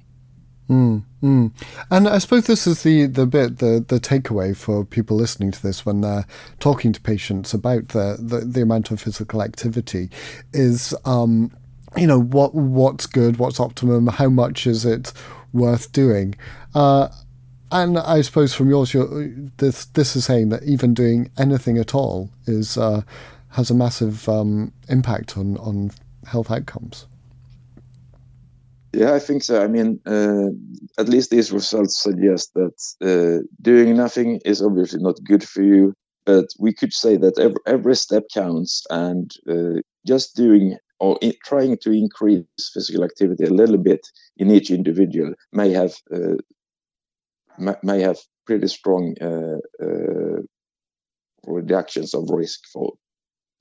Mm, 0.69 1.05
mm. 1.23 1.53
And 1.91 2.09
I 2.09 2.19
suppose 2.19 2.47
this 2.47 2.67
is 2.67 2.83
the, 2.83 3.07
the 3.07 3.27
bit, 3.27 3.59
the, 3.59 3.85
the 3.87 4.01
takeaway 4.01 4.57
for 4.57 4.85
people 4.85 5.17
listening 5.17 5.53
to 5.53 5.63
this 5.63 5.87
when 5.87 6.01
they're 6.01 6.27
talking 6.59 6.93
to 6.93 7.01
patients 7.01 7.55
about 7.55 7.89
the, 7.91 8.17
the, 8.19 8.41
the 8.41 8.63
amount 8.63 8.91
of 8.91 9.01
physical 9.01 9.43
activity 9.43 10.11
is 10.53 10.93
um, 11.05 11.53
you 11.97 12.07
know 12.07 12.21
what 12.21 12.55
what's 12.55 13.07
good, 13.07 13.39
what's 13.39 13.61
optimum, 13.61 14.07
how 14.09 14.29
much 14.29 14.67
is 14.67 14.85
it 14.85 15.13
worth 15.53 15.93
doing. 15.93 16.35
Uh, 16.75 17.09
and 17.73 17.99
I 17.99 18.21
suppose 18.21 18.55
from 18.55 18.69
yours, 18.71 18.93
this 19.57 19.87
this 19.87 20.17
is 20.17 20.25
saying 20.25 20.51
that 20.51 20.63
even 20.65 20.95
doing 20.95 21.31
anything 21.39 21.79
at 21.79 21.95
all 21.95 22.31
is 22.47 22.77
uh, 22.77 23.03
has 23.51 23.71
a 23.71 23.75
massive 23.75 24.29
um, 24.29 24.73
impact 24.89 25.37
on 25.37 25.57
on 25.59 25.91
health 26.27 26.51
outcomes. 26.51 27.07
Yeah, 28.93 29.13
I 29.13 29.19
think 29.19 29.43
so. 29.43 29.63
I 29.63 29.67
mean, 29.69 30.01
uh, 30.07 30.49
at 30.99 31.09
least 31.09 31.31
these 31.31 31.53
results 31.53 32.03
suggest 32.03 32.55
that 32.55 32.77
uh, 33.03 33.45
doing 33.61 33.97
nothing 33.97 34.41
is 34.45 34.63
obviously 34.63 35.01
not 35.03 35.23
good 35.25 35.45
for 35.47 35.63
you. 35.63 35.93
But 36.25 36.47
we 36.59 36.73
could 36.73 36.93
say 36.93 37.17
that 37.19 37.39
every, 37.39 37.61
every 37.67 37.95
step 37.95 38.25
counts, 38.35 38.85
and 38.91 39.31
uh, 39.49 39.81
just 40.07 40.35
doing 40.35 40.77
or 40.99 41.19
in, 41.23 41.35
trying 41.45 41.77
to 41.83 41.93
increase 41.93 42.45
physical 42.73 43.05
activity 43.05 43.45
a 43.45 43.51
little 43.51 43.79
bit 43.79 44.01
in 44.39 44.51
each 44.51 44.71
individual 44.71 45.35
may 45.53 45.71
have 45.71 45.95
uh, 46.13 46.37
may 47.83 48.01
have 48.01 48.19
pretty 48.47 48.69
strong 48.69 49.15
uh, 49.21 49.59
uh, 49.85 50.41
reductions 51.47 52.15
of 52.15 52.29
risk 52.31 52.61
for. 52.73 52.93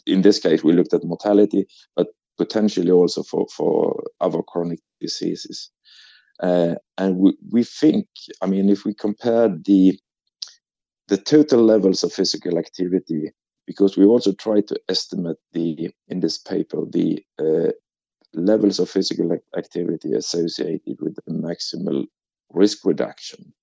In 0.08 0.22
this 0.22 0.40
case, 0.40 0.64
we 0.64 0.74
looked 0.74 0.94
at 0.94 1.04
mortality, 1.04 1.68
but 1.96 2.08
potentially 2.38 2.92
also 2.92 3.24
for 3.24 3.48
for 3.56 4.04
other 4.22 4.42
chronic 4.42 4.80
diseases. 5.00 5.72
Uh, 6.42 6.76
and 6.98 7.18
we, 7.18 7.38
we 7.50 7.64
think, 7.64 8.08
I 8.42 8.46
mean, 8.48 8.70
if 8.70 8.84
we 8.84 8.94
compare 8.94 9.48
the 9.48 9.98
the 11.08 11.18
total 11.18 11.64
levels 11.64 12.04
of 12.04 12.12
physical 12.12 12.58
activity 12.58 13.32
because 13.68 13.98
we 13.98 14.06
also 14.06 14.34
try 14.34 14.62
to 14.62 14.80
estimate 14.90 15.38
the 15.54 15.90
in 16.08 16.20
this 16.20 16.38
paper 16.38 16.84
the 16.92 17.24
uh, 17.40 17.72
levels 18.34 18.80
of 18.80 18.90
physical 18.90 19.38
activity 19.58 20.14
associated 20.14 20.98
with 21.00 21.16
the 21.16 21.32
maximal 21.32 22.06
risk 22.52 22.80
reduction 22.86 23.54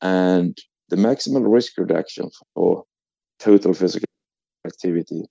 and 0.00 0.58
the 0.88 0.96
maximal 0.96 1.44
risk 1.46 1.76
reduction 1.78 2.30
for 2.54 2.84
total 3.38 3.74
physical 3.74 4.06
activity 4.66 5.24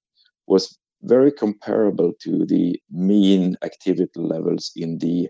was 0.47 0.77
very 1.03 1.31
comparable 1.31 2.13
to 2.21 2.45
the 2.45 2.79
mean 2.91 3.55
activity 3.63 4.19
levels 4.19 4.71
in 4.75 4.97
the 4.99 5.29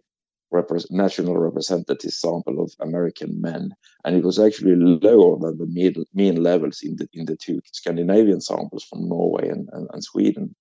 rep- 0.51 0.69
national 0.89 1.37
representative 1.37 2.11
sample 2.11 2.61
of 2.61 2.71
American 2.79 3.41
men, 3.41 3.73
and 4.05 4.15
it 4.15 4.23
was 4.23 4.39
actually 4.39 4.75
lower 4.75 5.37
than 5.39 5.57
the 5.57 5.65
mean, 5.65 6.05
mean 6.13 6.41
levels 6.41 6.81
in 6.83 6.95
the 6.95 7.07
in 7.13 7.25
the 7.25 7.35
two 7.35 7.59
Scandinavian 7.71 8.41
samples 8.41 8.83
from 8.83 9.09
Norway 9.09 9.49
and, 9.49 9.67
and, 9.73 9.87
and 9.91 10.03
Sweden. 10.03 10.55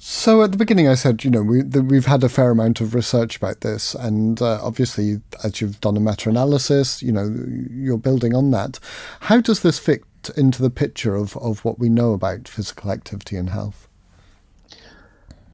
So 0.00 0.42
at 0.42 0.50
the 0.50 0.58
beginning, 0.58 0.88
I 0.88 0.94
said, 0.94 1.22
you 1.22 1.30
know, 1.30 1.42
we, 1.42 1.62
the, 1.62 1.80
we've 1.80 2.06
had 2.06 2.24
a 2.24 2.28
fair 2.28 2.50
amount 2.50 2.80
of 2.80 2.96
research 2.96 3.36
about 3.36 3.60
this, 3.60 3.94
and 3.94 4.42
uh, 4.42 4.58
obviously, 4.60 5.20
as 5.44 5.60
you've 5.60 5.80
done 5.80 5.96
a 5.96 6.00
meta-analysis, 6.00 7.00
you 7.00 7.12
know, 7.12 7.32
you're 7.70 7.96
building 7.96 8.34
on 8.34 8.50
that. 8.50 8.80
How 9.20 9.40
does 9.40 9.62
this 9.62 9.78
fit 9.78 10.02
into 10.30 10.62
the 10.62 10.70
picture 10.70 11.14
of, 11.14 11.36
of 11.36 11.64
what 11.64 11.78
we 11.78 11.88
know 11.88 12.12
about 12.12 12.48
physical 12.48 12.90
activity 12.90 13.36
and 13.36 13.50
health? 13.50 13.88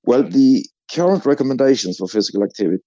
Well, 0.04 0.22
the 0.22 0.66
current 0.92 1.26
recommendations 1.26 1.98
for 1.98 2.08
physical 2.08 2.42
activity 2.42 2.82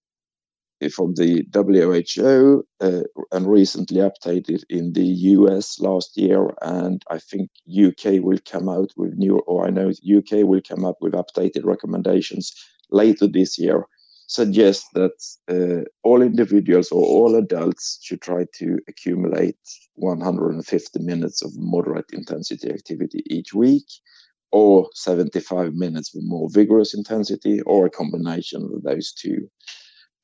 from 0.93 1.13
the 1.15 1.45
WHO 1.53 2.65
uh, 2.81 3.03
and 3.31 3.47
recently 3.47 3.97
updated 3.97 4.63
in 4.69 4.93
the 4.93 5.05
US 5.05 5.79
last 5.79 6.17
year, 6.17 6.49
and 6.61 7.01
I 7.09 7.19
think 7.19 7.49
UK 7.69 8.21
will 8.21 8.39
come 8.45 8.67
out 8.67 8.91
with 8.97 9.13
new, 9.15 9.39
or 9.39 9.65
I 9.65 9.69
know 9.69 9.89
UK 9.89 10.45
will 10.45 10.61
come 10.67 10.83
up 10.83 10.97
with 10.99 11.13
updated 11.13 11.63
recommendations 11.63 12.53
later 12.91 13.27
this 13.27 13.57
year. 13.57 13.85
Suggest 14.33 14.87
that 14.95 15.17
uh, 15.47 15.83
all 16.01 16.23
individuals 16.23 16.91
or 16.91 17.03
all 17.05 17.35
adults 17.35 17.99
should 18.01 18.21
try 18.21 18.45
to 18.55 18.79
accumulate 18.87 19.59
150 19.93 20.99
minutes 21.03 21.43
of 21.43 21.51
moderate 21.55 22.09
intensity 22.11 22.71
activity 22.71 23.21
each 23.27 23.53
week 23.53 23.85
or 24.51 24.89
75 24.95 25.75
minutes 25.75 26.15
with 26.15 26.23
more 26.25 26.49
vigorous 26.49 26.95
intensity, 26.95 27.61
or 27.61 27.85
a 27.85 27.91
combination 27.91 28.63
of 28.73 28.81
those 28.81 29.13
two. 29.13 29.49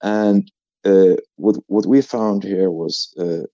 And 0.01 0.49
uh, 0.85 1.17
what 1.35 1.57
what 1.67 1.85
we 1.85 2.01
found 2.01 2.43
here 2.43 2.71
was, 2.71 3.13
uh, 3.19 3.45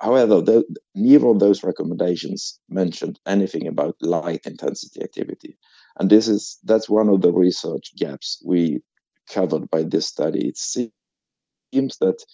however, 0.00 0.40
the, 0.40 0.62
neither 0.94 1.26
of 1.26 1.40
those 1.40 1.64
recommendations 1.64 2.60
mentioned 2.68 3.18
anything 3.26 3.66
about 3.66 3.96
light 4.00 4.46
intensity 4.46 5.02
activity, 5.02 5.58
and 5.98 6.08
this 6.08 6.28
is 6.28 6.56
that's 6.62 6.88
one 6.88 7.08
of 7.08 7.20
the 7.20 7.32
research 7.32 7.92
gaps 7.96 8.40
we 8.44 8.80
covered 9.28 9.68
by 9.70 9.82
this 9.82 10.06
study. 10.06 10.48
It 10.48 10.58
seems 10.58 11.98
that 12.00 12.24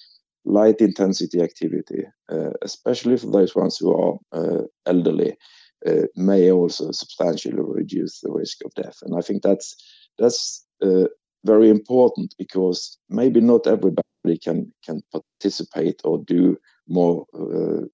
light 0.44 0.80
intensity 0.80 1.40
activity, 1.40 2.04
uh, 2.30 2.50
especially 2.62 3.16
for 3.16 3.30
those 3.30 3.54
ones 3.54 3.78
who 3.78 3.92
are 3.94 4.18
uh, 4.32 4.62
elderly, 4.86 5.36
uh, 5.86 6.02
may 6.16 6.50
also 6.50 6.90
substantially 6.92 7.54
reduce 7.56 8.20
the 8.20 8.30
risk 8.30 8.58
of 8.64 8.74
death. 8.74 8.98
And 9.02 9.16
I 9.16 9.20
think 9.20 9.42
that's 9.42 9.76
that's 10.18 10.66
uh, 10.82 11.06
very 11.44 11.70
important 11.70 12.34
because 12.38 12.98
maybe 13.08 13.40
not 13.40 13.66
everybody 13.66 14.02
can 14.42 14.72
can 14.84 15.02
participate 15.12 16.00
or 16.04 16.18
do 16.26 16.56
more 16.88 17.26
uh, 17.34 17.86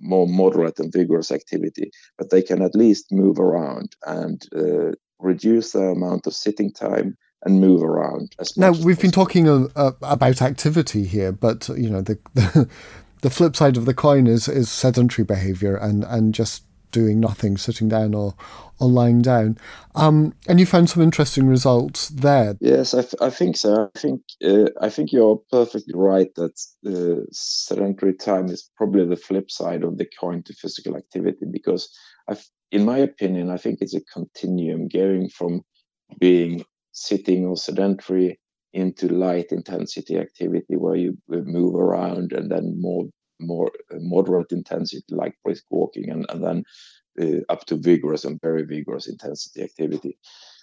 more 0.00 0.26
moderate 0.28 0.78
and 0.78 0.92
vigorous 0.92 1.30
activity, 1.32 1.90
but 2.16 2.30
they 2.30 2.42
can 2.42 2.62
at 2.62 2.74
least 2.74 3.06
move 3.10 3.38
around 3.38 3.96
and 4.06 4.46
uh, 4.56 4.92
reduce 5.18 5.72
the 5.72 5.82
amount 5.82 6.26
of 6.26 6.34
sitting 6.34 6.72
time 6.72 7.16
and 7.44 7.60
move 7.60 7.82
around. 7.82 8.34
now 8.56 8.72
we've 8.72 9.00
been 9.00 9.10
talking 9.10 9.48
uh, 9.48 9.92
about 10.02 10.42
activity 10.42 11.04
here, 11.04 11.32
but 11.32 11.68
you 11.68 11.88
know 11.88 12.00
the, 12.00 12.18
the 12.34 12.68
the 13.22 13.30
flip 13.30 13.56
side 13.56 13.76
of 13.76 13.84
the 13.84 13.94
coin 13.94 14.26
is 14.26 14.48
is 14.48 14.70
sedentary 14.70 15.24
behavior 15.24 15.76
and 15.76 16.04
and 16.04 16.34
just 16.34 16.64
doing 16.90 17.20
nothing, 17.20 17.56
sitting 17.56 17.88
down 17.88 18.14
or 18.14 18.34
or 18.80 18.88
lying 18.88 19.22
down. 19.22 19.58
Um, 19.94 20.34
and 20.46 20.60
you 20.60 20.66
found 20.66 20.88
some 20.88 21.02
interesting 21.02 21.46
results 21.46 22.08
there. 22.08 22.56
Yes, 22.60 22.94
I, 22.94 23.04
I 23.20 23.30
think 23.30 23.56
so. 23.56 23.90
I 23.94 23.98
think 23.98 24.22
uh, 24.44 24.70
I 24.80 24.88
think 24.88 25.12
you're 25.12 25.40
perfectly 25.50 25.94
right 25.94 26.32
that 26.36 26.60
uh, 26.86 27.24
sedentary 27.32 28.14
time 28.14 28.46
is 28.46 28.70
probably 28.76 29.06
the 29.06 29.16
flip 29.16 29.50
side 29.50 29.82
of 29.84 29.98
the 29.98 30.06
coin 30.20 30.42
to 30.44 30.54
physical 30.54 30.96
activity 30.96 31.46
because, 31.50 31.90
I've, 32.28 32.44
in 32.70 32.84
my 32.84 32.98
opinion, 32.98 33.50
I 33.50 33.56
think 33.56 33.78
it's 33.80 33.94
a 33.94 34.04
continuum 34.12 34.88
going 34.88 35.28
from 35.28 35.62
being 36.20 36.64
sitting 36.92 37.46
or 37.46 37.56
sedentary 37.56 38.38
into 38.72 39.08
light 39.08 39.50
intensity 39.50 40.18
activity 40.18 40.76
where 40.76 40.96
you 40.96 41.16
move 41.28 41.74
around 41.74 42.32
and 42.32 42.50
then 42.50 42.80
more 42.80 43.04
more 43.40 43.70
uh, 43.92 43.98
moderate 44.00 44.50
intensity 44.50 45.04
like 45.10 45.34
brisk 45.44 45.64
walking 45.70 46.10
and, 46.10 46.26
and 46.28 46.42
then 46.42 46.64
uh, 47.20 47.40
up 47.52 47.64
to 47.66 47.76
vigorous 47.76 48.24
and 48.24 48.40
very 48.40 48.64
vigorous 48.64 49.06
intensity 49.08 49.62
activity. 49.62 50.18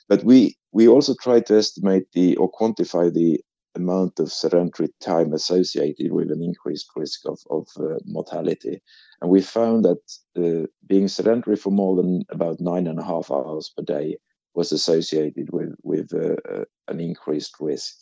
But 0.10 0.24
we 0.24 0.55
we 0.72 0.88
also 0.88 1.15
try 1.22 1.39
to 1.39 1.58
estimate 1.58 2.12
the 2.13 2.36
or 2.38 2.51
quantify 2.51 3.13
the 3.13 3.41
amount 3.75 4.20
of 4.20 4.32
sedentary 4.32 4.89
time 5.01 5.34
associated 5.34 6.12
with 6.12 6.32
an 6.32 6.41
increased 6.41 6.89
risk 6.96 7.22
of, 7.25 7.39
of 7.50 7.67
uh, 7.77 8.00
mortality. 8.05 8.82
And 9.22 9.29
we 9.29 9.41
found 9.41 9.84
that 9.84 10.00
uh, 10.38 10.67
being 10.88 11.10
sedentary 11.10 11.58
for 11.58 11.72
more 11.72 11.96
than 11.98 12.24
about 12.29 12.62
nine 12.62 12.88
and 12.88 13.00
a 13.00 13.03
half 13.03 13.29
hours 13.32 13.74
per 13.75 13.84
day 13.84 14.17
was 14.55 14.71
associated 14.71 15.50
with 15.51 15.75
with 15.83 16.13
uh, 16.13 16.35
uh 16.51 16.65
an 16.88 17.00
increased 17.00 17.55
risk, 17.59 17.93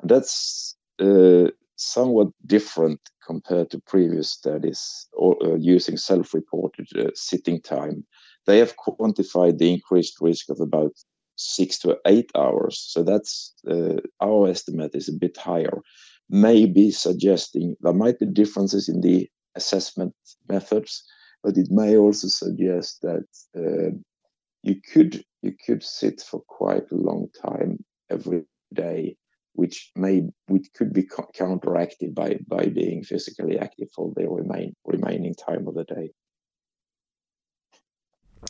and 0.00 0.10
that's 0.10 0.76
uh, 1.00 1.48
somewhat 1.76 2.28
different 2.46 3.00
compared 3.26 3.70
to 3.70 3.80
previous 3.80 4.30
studies 4.30 5.08
or, 5.12 5.36
uh, 5.44 5.56
using 5.56 5.96
self-reported 5.96 6.86
uh, 6.96 7.10
sitting 7.14 7.60
time. 7.60 8.04
They 8.46 8.58
have 8.58 8.76
quantified 8.76 9.58
the 9.58 9.72
increased 9.72 10.20
risk 10.20 10.50
of 10.50 10.60
about 10.60 10.92
six 11.36 11.78
to 11.80 11.98
eight 12.06 12.30
hours. 12.36 12.78
So 12.78 13.02
that's 13.02 13.54
uh, 13.68 13.96
our 14.20 14.48
estimate 14.48 14.94
is 14.94 15.08
a 15.08 15.18
bit 15.18 15.36
higher, 15.36 15.80
maybe 16.28 16.90
suggesting 16.90 17.76
there 17.80 17.92
might 17.92 18.18
be 18.18 18.26
differences 18.26 18.88
in 18.88 19.00
the 19.00 19.28
assessment 19.56 20.14
methods, 20.48 21.04
but 21.42 21.56
it 21.56 21.68
may 21.70 21.96
also 21.96 22.28
suggest 22.28 23.02
that 23.02 23.24
you 24.64 24.80
could 24.92 25.22
you 25.42 25.52
could 25.64 25.82
sit 25.82 26.20
for 26.22 26.40
quite 26.48 26.90
a 26.90 26.96
long 26.96 27.28
time 27.46 27.84
every 28.10 28.44
day 28.72 29.16
which 29.52 29.92
may 29.94 30.22
which 30.46 30.68
could 30.74 30.92
be 30.92 31.06
counteracted 31.34 32.14
by 32.14 32.38
by 32.48 32.66
being 32.66 33.04
physically 33.04 33.58
active 33.58 33.88
for 33.94 34.12
the 34.16 34.28
remain 34.28 34.74
remaining 34.84 35.34
time 35.34 35.68
of 35.68 35.74
the 35.74 35.84
day. 35.84 36.10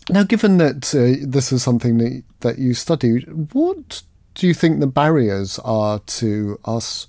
Now 0.09 0.23
given 0.23 0.59
that 0.59 0.95
uh, 0.95 1.27
this 1.27 1.51
is 1.53 1.63
something 1.63 1.99
that, 1.99 2.23
that 2.41 2.59
you 2.59 2.75
studied 2.75 3.53
what 3.53 4.03
do 4.35 4.47
you 4.47 4.55
think 4.55 4.81
the 4.81 4.87
barriers 4.87 5.59
are 5.61 5.99
to 5.99 6.59
us 6.65 7.07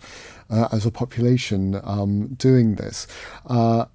uh, 0.50 0.68
as 0.72 0.86
a 0.86 0.92
population 0.92 1.80
um, 1.84 2.28
doing 2.36 2.76
this? 2.76 3.08
Uh, 3.48 3.86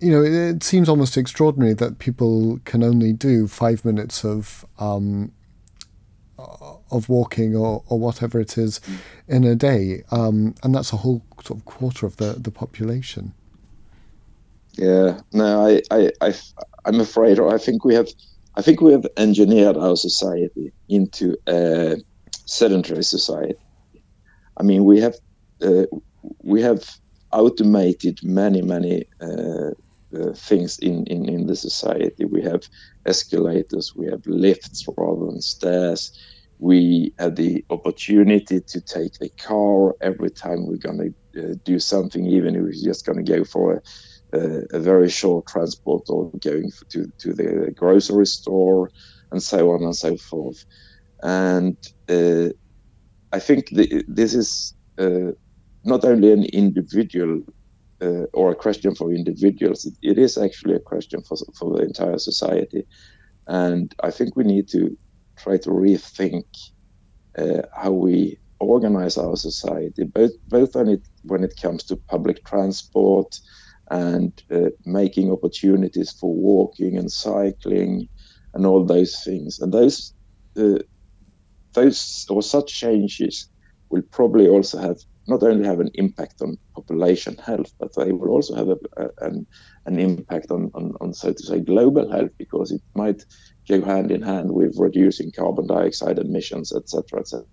you 0.00 0.10
know, 0.10 0.22
it, 0.22 0.32
it, 0.32 0.62
seems 0.62 0.88
almost 0.88 1.16
extraordinary 1.16 1.74
that 1.74 1.98
people 1.98 2.58
can 2.64 2.82
only 2.82 3.12
do 3.12 3.46
five 3.46 3.84
minutes 3.84 4.24
of 4.24 4.64
um, 4.78 5.32
of 6.90 7.08
walking 7.08 7.54
or, 7.54 7.82
or 7.88 7.98
whatever 7.98 8.40
it 8.40 8.56
is 8.56 8.80
in 9.28 9.44
a 9.44 9.54
day, 9.54 10.02
um, 10.10 10.54
and 10.62 10.74
that's 10.74 10.92
a 10.92 10.96
whole 10.96 11.22
sort 11.42 11.58
of 11.58 11.64
quarter 11.64 12.06
of 12.06 12.16
the, 12.16 12.32
the 12.38 12.50
population. 12.50 13.32
Yeah, 14.72 15.20
no, 15.32 15.66
I, 15.66 15.82
I, 15.90 16.10
I, 16.20 16.34
I'm 16.84 17.00
afraid, 17.00 17.38
or 17.38 17.54
I 17.54 17.58
think 17.58 17.84
we 17.84 17.94
have, 17.94 18.08
I 18.56 18.62
think 18.62 18.80
we 18.80 18.92
have 18.92 19.06
engineered 19.16 19.76
our 19.76 19.96
society 19.96 20.72
into 20.88 21.36
a 21.46 21.96
sedentary 22.46 23.04
society. 23.04 23.58
I 24.56 24.62
mean, 24.62 24.84
we 24.84 25.00
have, 25.00 25.16
uh, 25.62 25.84
we 26.42 26.62
have 26.62 26.88
automated 27.32 28.20
many, 28.22 28.62
many 28.62 29.04
uh, 29.20 29.70
uh, 30.14 30.32
things 30.32 30.78
in, 30.78 31.06
in, 31.06 31.28
in 31.28 31.46
the 31.46 31.56
society. 31.56 32.24
We 32.24 32.42
have 32.42 32.62
escalators, 33.06 33.94
we 33.94 34.06
have 34.06 34.26
lifts 34.26 34.84
rather 34.96 35.26
than 35.26 35.40
stairs. 35.40 36.12
We 36.58 37.14
have 37.18 37.36
the 37.36 37.64
opportunity 37.70 38.60
to 38.60 38.80
take 38.80 39.14
the 39.14 39.30
car 39.30 39.94
every 40.00 40.30
time 40.30 40.66
we're 40.66 40.76
going 40.76 41.14
to 41.34 41.42
uh, 41.42 41.54
do 41.64 41.78
something, 41.78 42.26
even 42.26 42.56
if 42.56 42.62
we're 42.62 42.72
just 42.72 43.06
going 43.06 43.24
to 43.24 43.32
go 43.32 43.44
for 43.44 43.74
a, 44.32 44.38
a, 44.38 44.62
a, 44.72 44.78
very 44.78 45.08
short 45.08 45.46
transport 45.46 46.02
or 46.08 46.30
going 46.40 46.70
to, 46.90 47.10
to 47.18 47.32
the 47.32 47.72
grocery 47.74 48.26
store 48.26 48.90
and 49.30 49.42
so 49.42 49.70
on 49.72 49.82
and 49.82 49.96
so 49.96 50.16
forth. 50.16 50.64
And 51.22 51.76
uh, 52.08 52.50
I 53.32 53.38
think 53.38 53.68
the, 53.70 54.04
this 54.08 54.34
is 54.34 54.74
uh, 54.98 55.32
not 55.84 56.04
only 56.04 56.32
an 56.32 56.44
individual 56.44 57.42
uh, 58.02 58.24
or 58.32 58.50
a 58.50 58.56
question 58.56 58.94
for 58.94 59.12
individuals. 59.12 59.84
It, 59.84 59.94
it 60.02 60.18
is 60.18 60.38
actually 60.38 60.74
a 60.74 60.80
question 60.80 61.22
for 61.22 61.36
for 61.58 61.76
the 61.76 61.84
entire 61.84 62.18
society, 62.18 62.86
and 63.46 63.94
I 64.02 64.10
think 64.10 64.36
we 64.36 64.44
need 64.44 64.68
to 64.68 64.96
try 65.38 65.56
to 65.58 65.70
rethink 65.70 66.44
uh, 67.38 67.62
how 67.74 67.92
we 67.92 68.38
organize 68.60 69.16
our 69.16 69.36
society, 69.36 70.04
both 70.04 70.32
both 70.48 70.74
when 70.74 70.88
it 70.88 71.06
when 71.22 71.44
it 71.44 71.54
comes 71.60 71.84
to 71.84 71.96
public 72.08 72.44
transport 72.44 73.34
and 73.90 74.32
uh, 74.52 74.70
making 74.84 75.32
opportunities 75.32 76.12
for 76.12 76.32
walking 76.34 76.96
and 76.96 77.10
cycling 77.10 78.08
and 78.54 78.66
all 78.66 78.84
those 78.84 79.20
things. 79.24 79.58
And 79.58 79.72
those 79.72 80.12
uh, 80.58 80.78
those 81.74 82.26
or 82.28 82.42
such 82.42 82.72
changes 82.72 83.48
will 83.90 84.02
probably 84.12 84.48
also 84.48 84.78
have 84.78 84.98
not 85.26 85.42
only 85.42 85.66
have 85.66 85.80
an 85.80 85.90
impact 85.94 86.42
on 86.42 86.58
population 86.74 87.36
health, 87.36 87.72
but 87.78 87.94
they 87.94 88.12
will 88.12 88.30
also 88.30 88.54
have 88.54 88.68
a, 88.68 88.78
a, 88.96 89.26
an, 89.26 89.46
an 89.86 89.98
impact 89.98 90.50
on, 90.50 90.70
on, 90.74 90.94
on, 91.00 91.12
so 91.12 91.32
to 91.32 91.42
say, 91.42 91.60
global 91.60 92.10
health, 92.10 92.30
because 92.38 92.72
it 92.72 92.82
might 92.94 93.24
go 93.68 93.82
hand 93.82 94.10
in 94.10 94.22
hand 94.22 94.52
with 94.52 94.76
reducing 94.78 95.30
carbon 95.30 95.66
dioxide 95.66 96.18
emissions, 96.18 96.74
etc., 96.74 97.20
etc. 97.20 97.46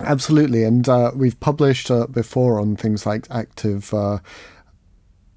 Absolutely, 0.00 0.62
and 0.64 0.88
uh, 0.88 1.12
we've 1.14 1.40
published 1.40 1.90
uh, 1.90 2.06
before 2.06 2.60
on 2.60 2.76
things 2.76 3.06
like 3.06 3.26
active 3.30 3.94
uh, 3.94 4.18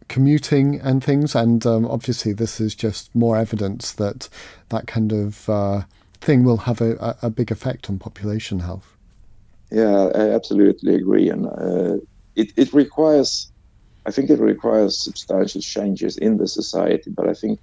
commuting 0.10 0.82
and 0.82 1.02
things, 1.02 1.34
and 1.34 1.66
um, 1.66 1.86
obviously 1.86 2.34
this 2.34 2.60
is 2.60 2.76
just 2.76 3.16
more 3.16 3.38
evidence 3.38 3.94
that 3.94 4.28
that 4.68 4.86
kind 4.86 5.14
of 5.14 5.50
uh, 5.50 5.84
thing 6.20 6.44
will 6.44 6.58
have 6.58 6.82
a, 6.82 7.18
a 7.22 7.30
big 7.30 7.52
effect 7.52 7.90
on 7.90 7.98
population 7.98 8.60
health. 8.60 8.98
Yeah, 9.72 10.10
I 10.16 10.30
absolutely 10.32 10.96
agree, 10.96 11.30
and 11.30 11.46
uh, 11.46 11.98
it 12.36 12.52
it 12.58 12.74
requires, 12.74 13.52
I 14.06 14.12
think 14.12 14.30
it 14.30 14.40
requires 14.40 14.98
substantial 14.98 15.62
changes 15.62 16.18
in 16.18 16.38
the 16.38 16.48
society, 16.48 17.12
but 17.12 17.30
I 17.30 17.34
think 17.34 17.60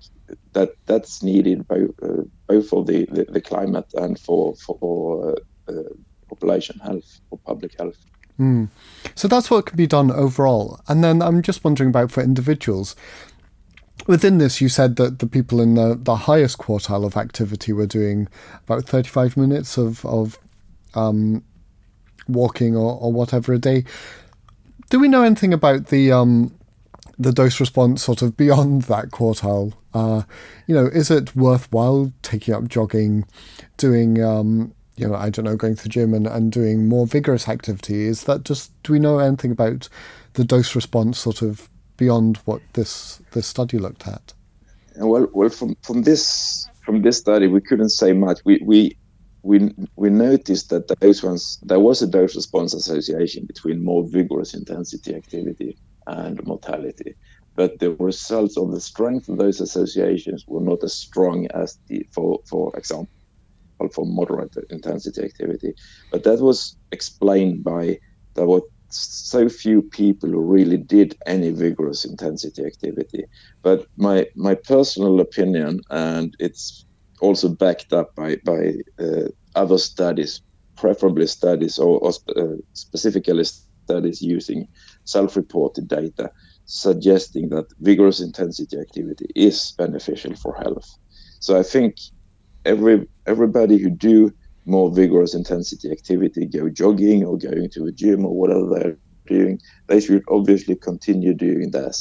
that 0.53 0.71
that's 0.87 1.23
needed 1.23 1.67
both 1.67 1.91
uh, 2.03 2.23
both 2.47 2.69
for 2.69 2.85
the, 2.85 3.07
the, 3.07 3.25
the, 3.25 3.41
climate 3.41 3.93
and 3.95 4.19
for 4.19 4.55
for 4.55 5.37
uh, 5.69 5.73
uh 5.73 5.83
population 6.29 6.79
health 6.79 7.21
or 7.31 7.39
public 7.39 7.77
health. 7.79 7.97
Mm. 8.39 8.69
So 9.15 9.27
that's 9.27 9.51
what 9.51 9.67
can 9.67 9.77
be 9.77 9.87
done 9.87 10.13
overall, 10.13 10.81
and 10.87 11.03
then 11.03 11.23
I'm 11.23 11.43
just 11.43 11.65
wondering 11.65 11.91
about 11.91 12.13
for 12.13 12.23
individuals. 12.23 12.95
Within 14.07 14.39
this, 14.39 14.61
you 14.61 14.69
said 14.69 14.95
that 14.97 15.19
the 15.19 15.27
people 15.27 15.61
in 15.61 15.75
the, 15.75 15.99
the 16.01 16.15
highest 16.15 16.59
quartile 16.59 17.05
of 17.05 17.17
activity 17.17 17.73
were 17.73 17.87
doing 17.87 18.29
about 18.65 18.85
35 18.85 19.37
minutes 19.37 19.77
of, 19.77 20.05
of 20.07 20.39
um, 20.95 21.43
walking 22.29 22.77
or, 22.77 22.99
or 23.01 23.13
whatever 23.13 23.53
a 23.53 23.59
day. 23.59 23.85
Do 24.91 25.01
we 25.01 25.09
know 25.09 25.23
anything 25.23 25.53
about 25.53 25.87
the 25.87 26.13
um, 26.13 26.57
the 27.19 27.33
dose 27.33 27.61
response 27.61 28.03
sort 28.03 28.23
of 28.23 28.37
beyond 28.37 28.83
that 28.93 29.11
quartile? 29.11 29.73
Uh, 29.95 30.23
you 30.67 30.75
know, 30.75 30.87
is 30.87 31.11
it 31.11 31.35
worthwhile 31.35 32.13
taking 32.23 32.55
up 32.55 32.69
jogging, 32.69 33.27
doing 33.79 34.23
um, 34.23 34.75
you 34.97 35.07
know, 35.07 35.15
I 35.15 35.31
don't 35.31 35.45
know, 35.45 35.57
going 35.57 35.77
to 35.77 35.83
the 35.83 35.89
gym 35.89 36.15
and, 36.15 36.27
and 36.27 36.51
doing 36.51 36.89
more 36.89 37.07
vigorous 37.07 37.49
activity? 37.49 38.05
Is 38.05 38.25
that 38.25 38.45
just 38.45 38.71
do 38.83 38.93
we 38.93 38.99
know 38.99 39.19
anything 39.19 39.53
about 39.53 39.89
the 40.35 40.45
dose 40.45 40.75
response 40.75 41.19
sort 41.19 41.43
of 41.43 41.69
beyond 41.97 42.39
what 42.45 42.61
this 42.73 43.21
this 43.33 43.47
study 43.47 43.79
looked 43.79 44.07
at? 44.09 44.33
Well, 44.97 45.29
well, 45.33 45.49
from 45.51 45.77
from 45.83 46.03
this 46.03 46.67
from 46.85 47.03
this 47.03 47.19
study, 47.19 47.47
we 47.47 47.61
couldn't 47.61 47.91
say 47.91 48.13
much. 48.13 48.41
We 48.45 48.61
we 48.65 48.97
we 49.47 49.71
we 49.97 50.11
noticed 50.11 50.71
that 50.71 50.89
those 51.01 51.23
ones 51.23 51.59
there 51.63 51.81
was 51.81 52.03
a 52.03 52.07
dose 52.07 52.35
response 52.35 52.75
association 52.75 53.47
between 53.47 53.85
more 53.85 54.05
vigorous 54.09 54.55
intensity 54.55 55.15
activity 55.15 55.79
and 56.09 56.45
mortality, 56.45 57.15
but 57.55 57.79
the 57.79 57.93
results 57.95 58.57
of 58.59 58.73
the 58.73 58.81
strength 58.81 59.29
of 59.29 59.39
those 59.39 59.61
associations 59.61 60.45
were 60.49 60.61
not 60.71 60.83
as 60.83 60.95
strong 60.95 61.47
as 61.55 61.79
the 61.89 62.05
for 62.13 62.41
for 62.51 62.77
example 62.77 63.11
for 63.93 64.07
moderate 64.07 64.57
intensity 64.71 65.23
activity. 65.23 65.73
But 66.11 66.25
that 66.25 66.41
was 66.41 66.77
explained 66.91 67.63
by 67.63 67.99
there 68.35 68.47
were 68.47 68.63
so 68.91 69.49
few 69.49 69.83
people 69.83 70.31
who 70.31 70.41
really 70.41 70.79
did 70.79 71.17
any 71.27 71.51
vigorous 71.51 72.05
intensity 72.05 72.65
activity. 72.65 73.25
But 73.63 73.87
my 73.97 74.27
my 74.35 74.55
personal 74.55 75.21
opinion, 75.21 75.81
and 75.91 76.35
it's 76.41 76.87
also 77.21 77.49
backed 77.49 77.93
up 77.93 78.15
by 78.15 78.37
by 78.45 78.75
uh, 78.99 79.29
other 79.55 79.79
studies, 79.79 80.43
preferably 80.77 81.27
studies 81.27 81.79
or, 81.79 81.99
or 82.01 82.13
uh, 82.37 82.57
specifically 82.73 83.45
studies 83.45 84.21
using 84.21 84.69
self-reported 85.05 85.89
data, 85.89 86.31
suggesting 86.65 87.49
that 87.49 87.67
vigorous 87.81 88.21
intensity 88.21 88.79
activity 88.79 89.27
is 89.35 89.73
beneficial 89.79 90.35
for 90.37 90.55
health. 90.57 90.99
So 91.41 91.59
I 91.59 91.63
think 91.63 91.97
every 92.65 93.07
everybody 93.27 93.79
who 93.79 93.91
do 93.91 94.33
more 94.67 94.91
vigorous 94.91 95.35
intensity 95.35 95.91
activity, 95.93 96.45
go 96.47 96.69
jogging 96.69 97.25
or 97.25 97.39
going 97.39 97.71
to 97.71 97.87
a 97.87 97.93
gym 97.93 98.27
or 98.27 98.35
whatever 98.35 98.67
they're 98.69 98.99
doing, 99.27 99.61
they 99.87 100.01
should 100.01 100.25
obviously 100.29 100.75
continue 100.75 101.35
doing 101.35 101.71
that. 101.71 101.97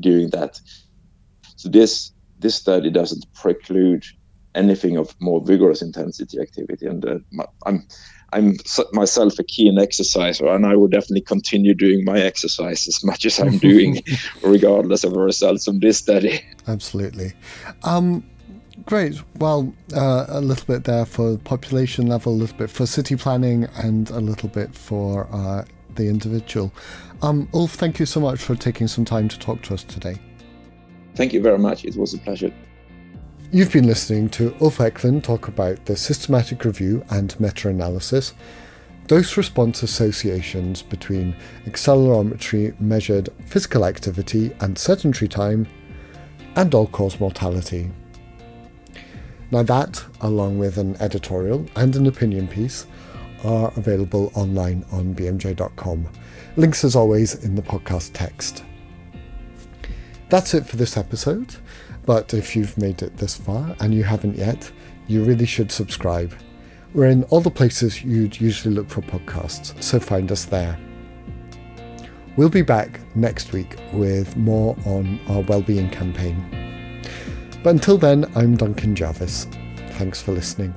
Doing 0.00 0.30
that. 0.30 0.60
So 1.56 1.68
this 1.68 2.12
this 2.40 2.56
study 2.56 2.90
doesn't 2.90 3.24
preclude 3.34 4.04
anything 4.54 4.96
of 4.96 5.14
more 5.20 5.44
vigorous 5.44 5.82
intensity 5.82 6.40
activity, 6.40 6.86
and 6.86 7.04
uh, 7.04 7.18
I'm 7.66 7.86
I'm 8.32 8.56
myself 8.92 9.38
a 9.38 9.44
keen 9.44 9.78
exerciser, 9.78 10.46
and 10.48 10.66
I 10.66 10.76
would 10.76 10.90
definitely 10.90 11.22
continue 11.22 11.74
doing 11.74 12.04
my 12.04 12.20
exercise 12.20 12.86
as 12.86 13.02
much 13.02 13.24
as 13.24 13.38
I'm 13.38 13.58
doing, 13.58 14.02
regardless 14.42 15.04
of 15.04 15.14
the 15.14 15.20
results 15.20 15.66
of 15.66 15.80
this 15.80 15.98
study. 15.98 16.40
Absolutely. 16.66 17.32
Um, 17.84 18.24
Great. 18.86 19.20
Well, 19.36 19.74
uh, 19.94 20.26
a 20.28 20.40
little 20.40 20.64
bit 20.64 20.84
there 20.84 21.04
for 21.04 21.36
population 21.38 22.06
level, 22.06 22.32
a 22.32 22.36
little 22.36 22.56
bit 22.56 22.70
for 22.70 22.86
city 22.86 23.16
planning, 23.16 23.64
and 23.76 24.08
a 24.10 24.20
little 24.20 24.48
bit 24.48 24.74
for 24.74 25.28
uh, 25.32 25.64
the 25.96 26.08
individual. 26.08 26.72
Um, 27.20 27.48
Ulf, 27.52 27.72
thank 27.72 27.98
you 27.98 28.06
so 28.06 28.20
much 28.20 28.40
for 28.40 28.54
taking 28.54 28.86
some 28.86 29.04
time 29.04 29.28
to 29.28 29.38
talk 29.38 29.62
to 29.62 29.74
us 29.74 29.82
today. 29.82 30.16
Thank 31.16 31.32
you 31.32 31.42
very 31.42 31.58
much. 31.58 31.84
It 31.84 31.96
was 31.96 32.14
a 32.14 32.18
pleasure. 32.18 32.52
You've 33.50 33.72
been 33.72 33.86
listening 33.86 34.28
to 34.30 34.54
Ulf 34.60 34.76
Ekelund 34.76 35.22
talk 35.22 35.48
about 35.48 35.86
the 35.86 35.96
systematic 35.96 36.66
review 36.66 37.02
and 37.08 37.38
meta 37.40 37.70
analysis, 37.70 38.34
dose 39.06 39.38
response 39.38 39.82
associations 39.82 40.82
between 40.82 41.34
accelerometry 41.64 42.78
measured 42.78 43.30
physical 43.46 43.86
activity 43.86 44.54
and 44.60 44.78
sedentary 44.78 45.28
time, 45.28 45.66
and 46.56 46.74
all 46.74 46.88
cause 46.88 47.18
mortality. 47.20 47.90
Now, 49.50 49.62
that, 49.62 50.04
along 50.20 50.58
with 50.58 50.76
an 50.76 51.00
editorial 51.00 51.64
and 51.74 51.96
an 51.96 52.06
opinion 52.06 52.48
piece, 52.48 52.86
are 53.44 53.72
available 53.76 54.30
online 54.34 54.84
on 54.92 55.14
bmj.com. 55.14 56.06
Links, 56.56 56.84
as 56.84 56.94
always, 56.94 57.42
in 57.42 57.54
the 57.54 57.62
podcast 57.62 58.10
text. 58.12 58.62
That's 60.28 60.52
it 60.52 60.66
for 60.66 60.76
this 60.76 60.98
episode, 60.98 61.56
but 62.08 62.32
if 62.32 62.56
you've 62.56 62.78
made 62.78 63.02
it 63.02 63.14
this 63.18 63.36
far 63.36 63.76
and 63.80 63.92
you 63.92 64.02
haven't 64.02 64.34
yet, 64.34 64.72
you 65.08 65.22
really 65.22 65.44
should 65.44 65.70
subscribe. 65.70 66.32
We're 66.94 67.08
in 67.08 67.24
all 67.24 67.42
the 67.42 67.50
places 67.50 68.02
you'd 68.02 68.40
usually 68.40 68.74
look 68.74 68.88
for 68.88 69.02
podcasts, 69.02 69.80
so 69.82 70.00
find 70.00 70.32
us 70.32 70.46
there. 70.46 70.78
We'll 72.38 72.48
be 72.48 72.62
back 72.62 72.98
next 73.14 73.52
week 73.52 73.76
with 73.92 74.34
more 74.38 74.74
on 74.86 75.20
our 75.28 75.42
wellbeing 75.42 75.90
campaign. 75.90 77.02
But 77.62 77.70
until 77.74 77.98
then, 77.98 78.24
I'm 78.34 78.56
Duncan 78.56 78.96
Jarvis. 78.96 79.46
Thanks 79.98 80.22
for 80.22 80.32
listening. 80.32 80.74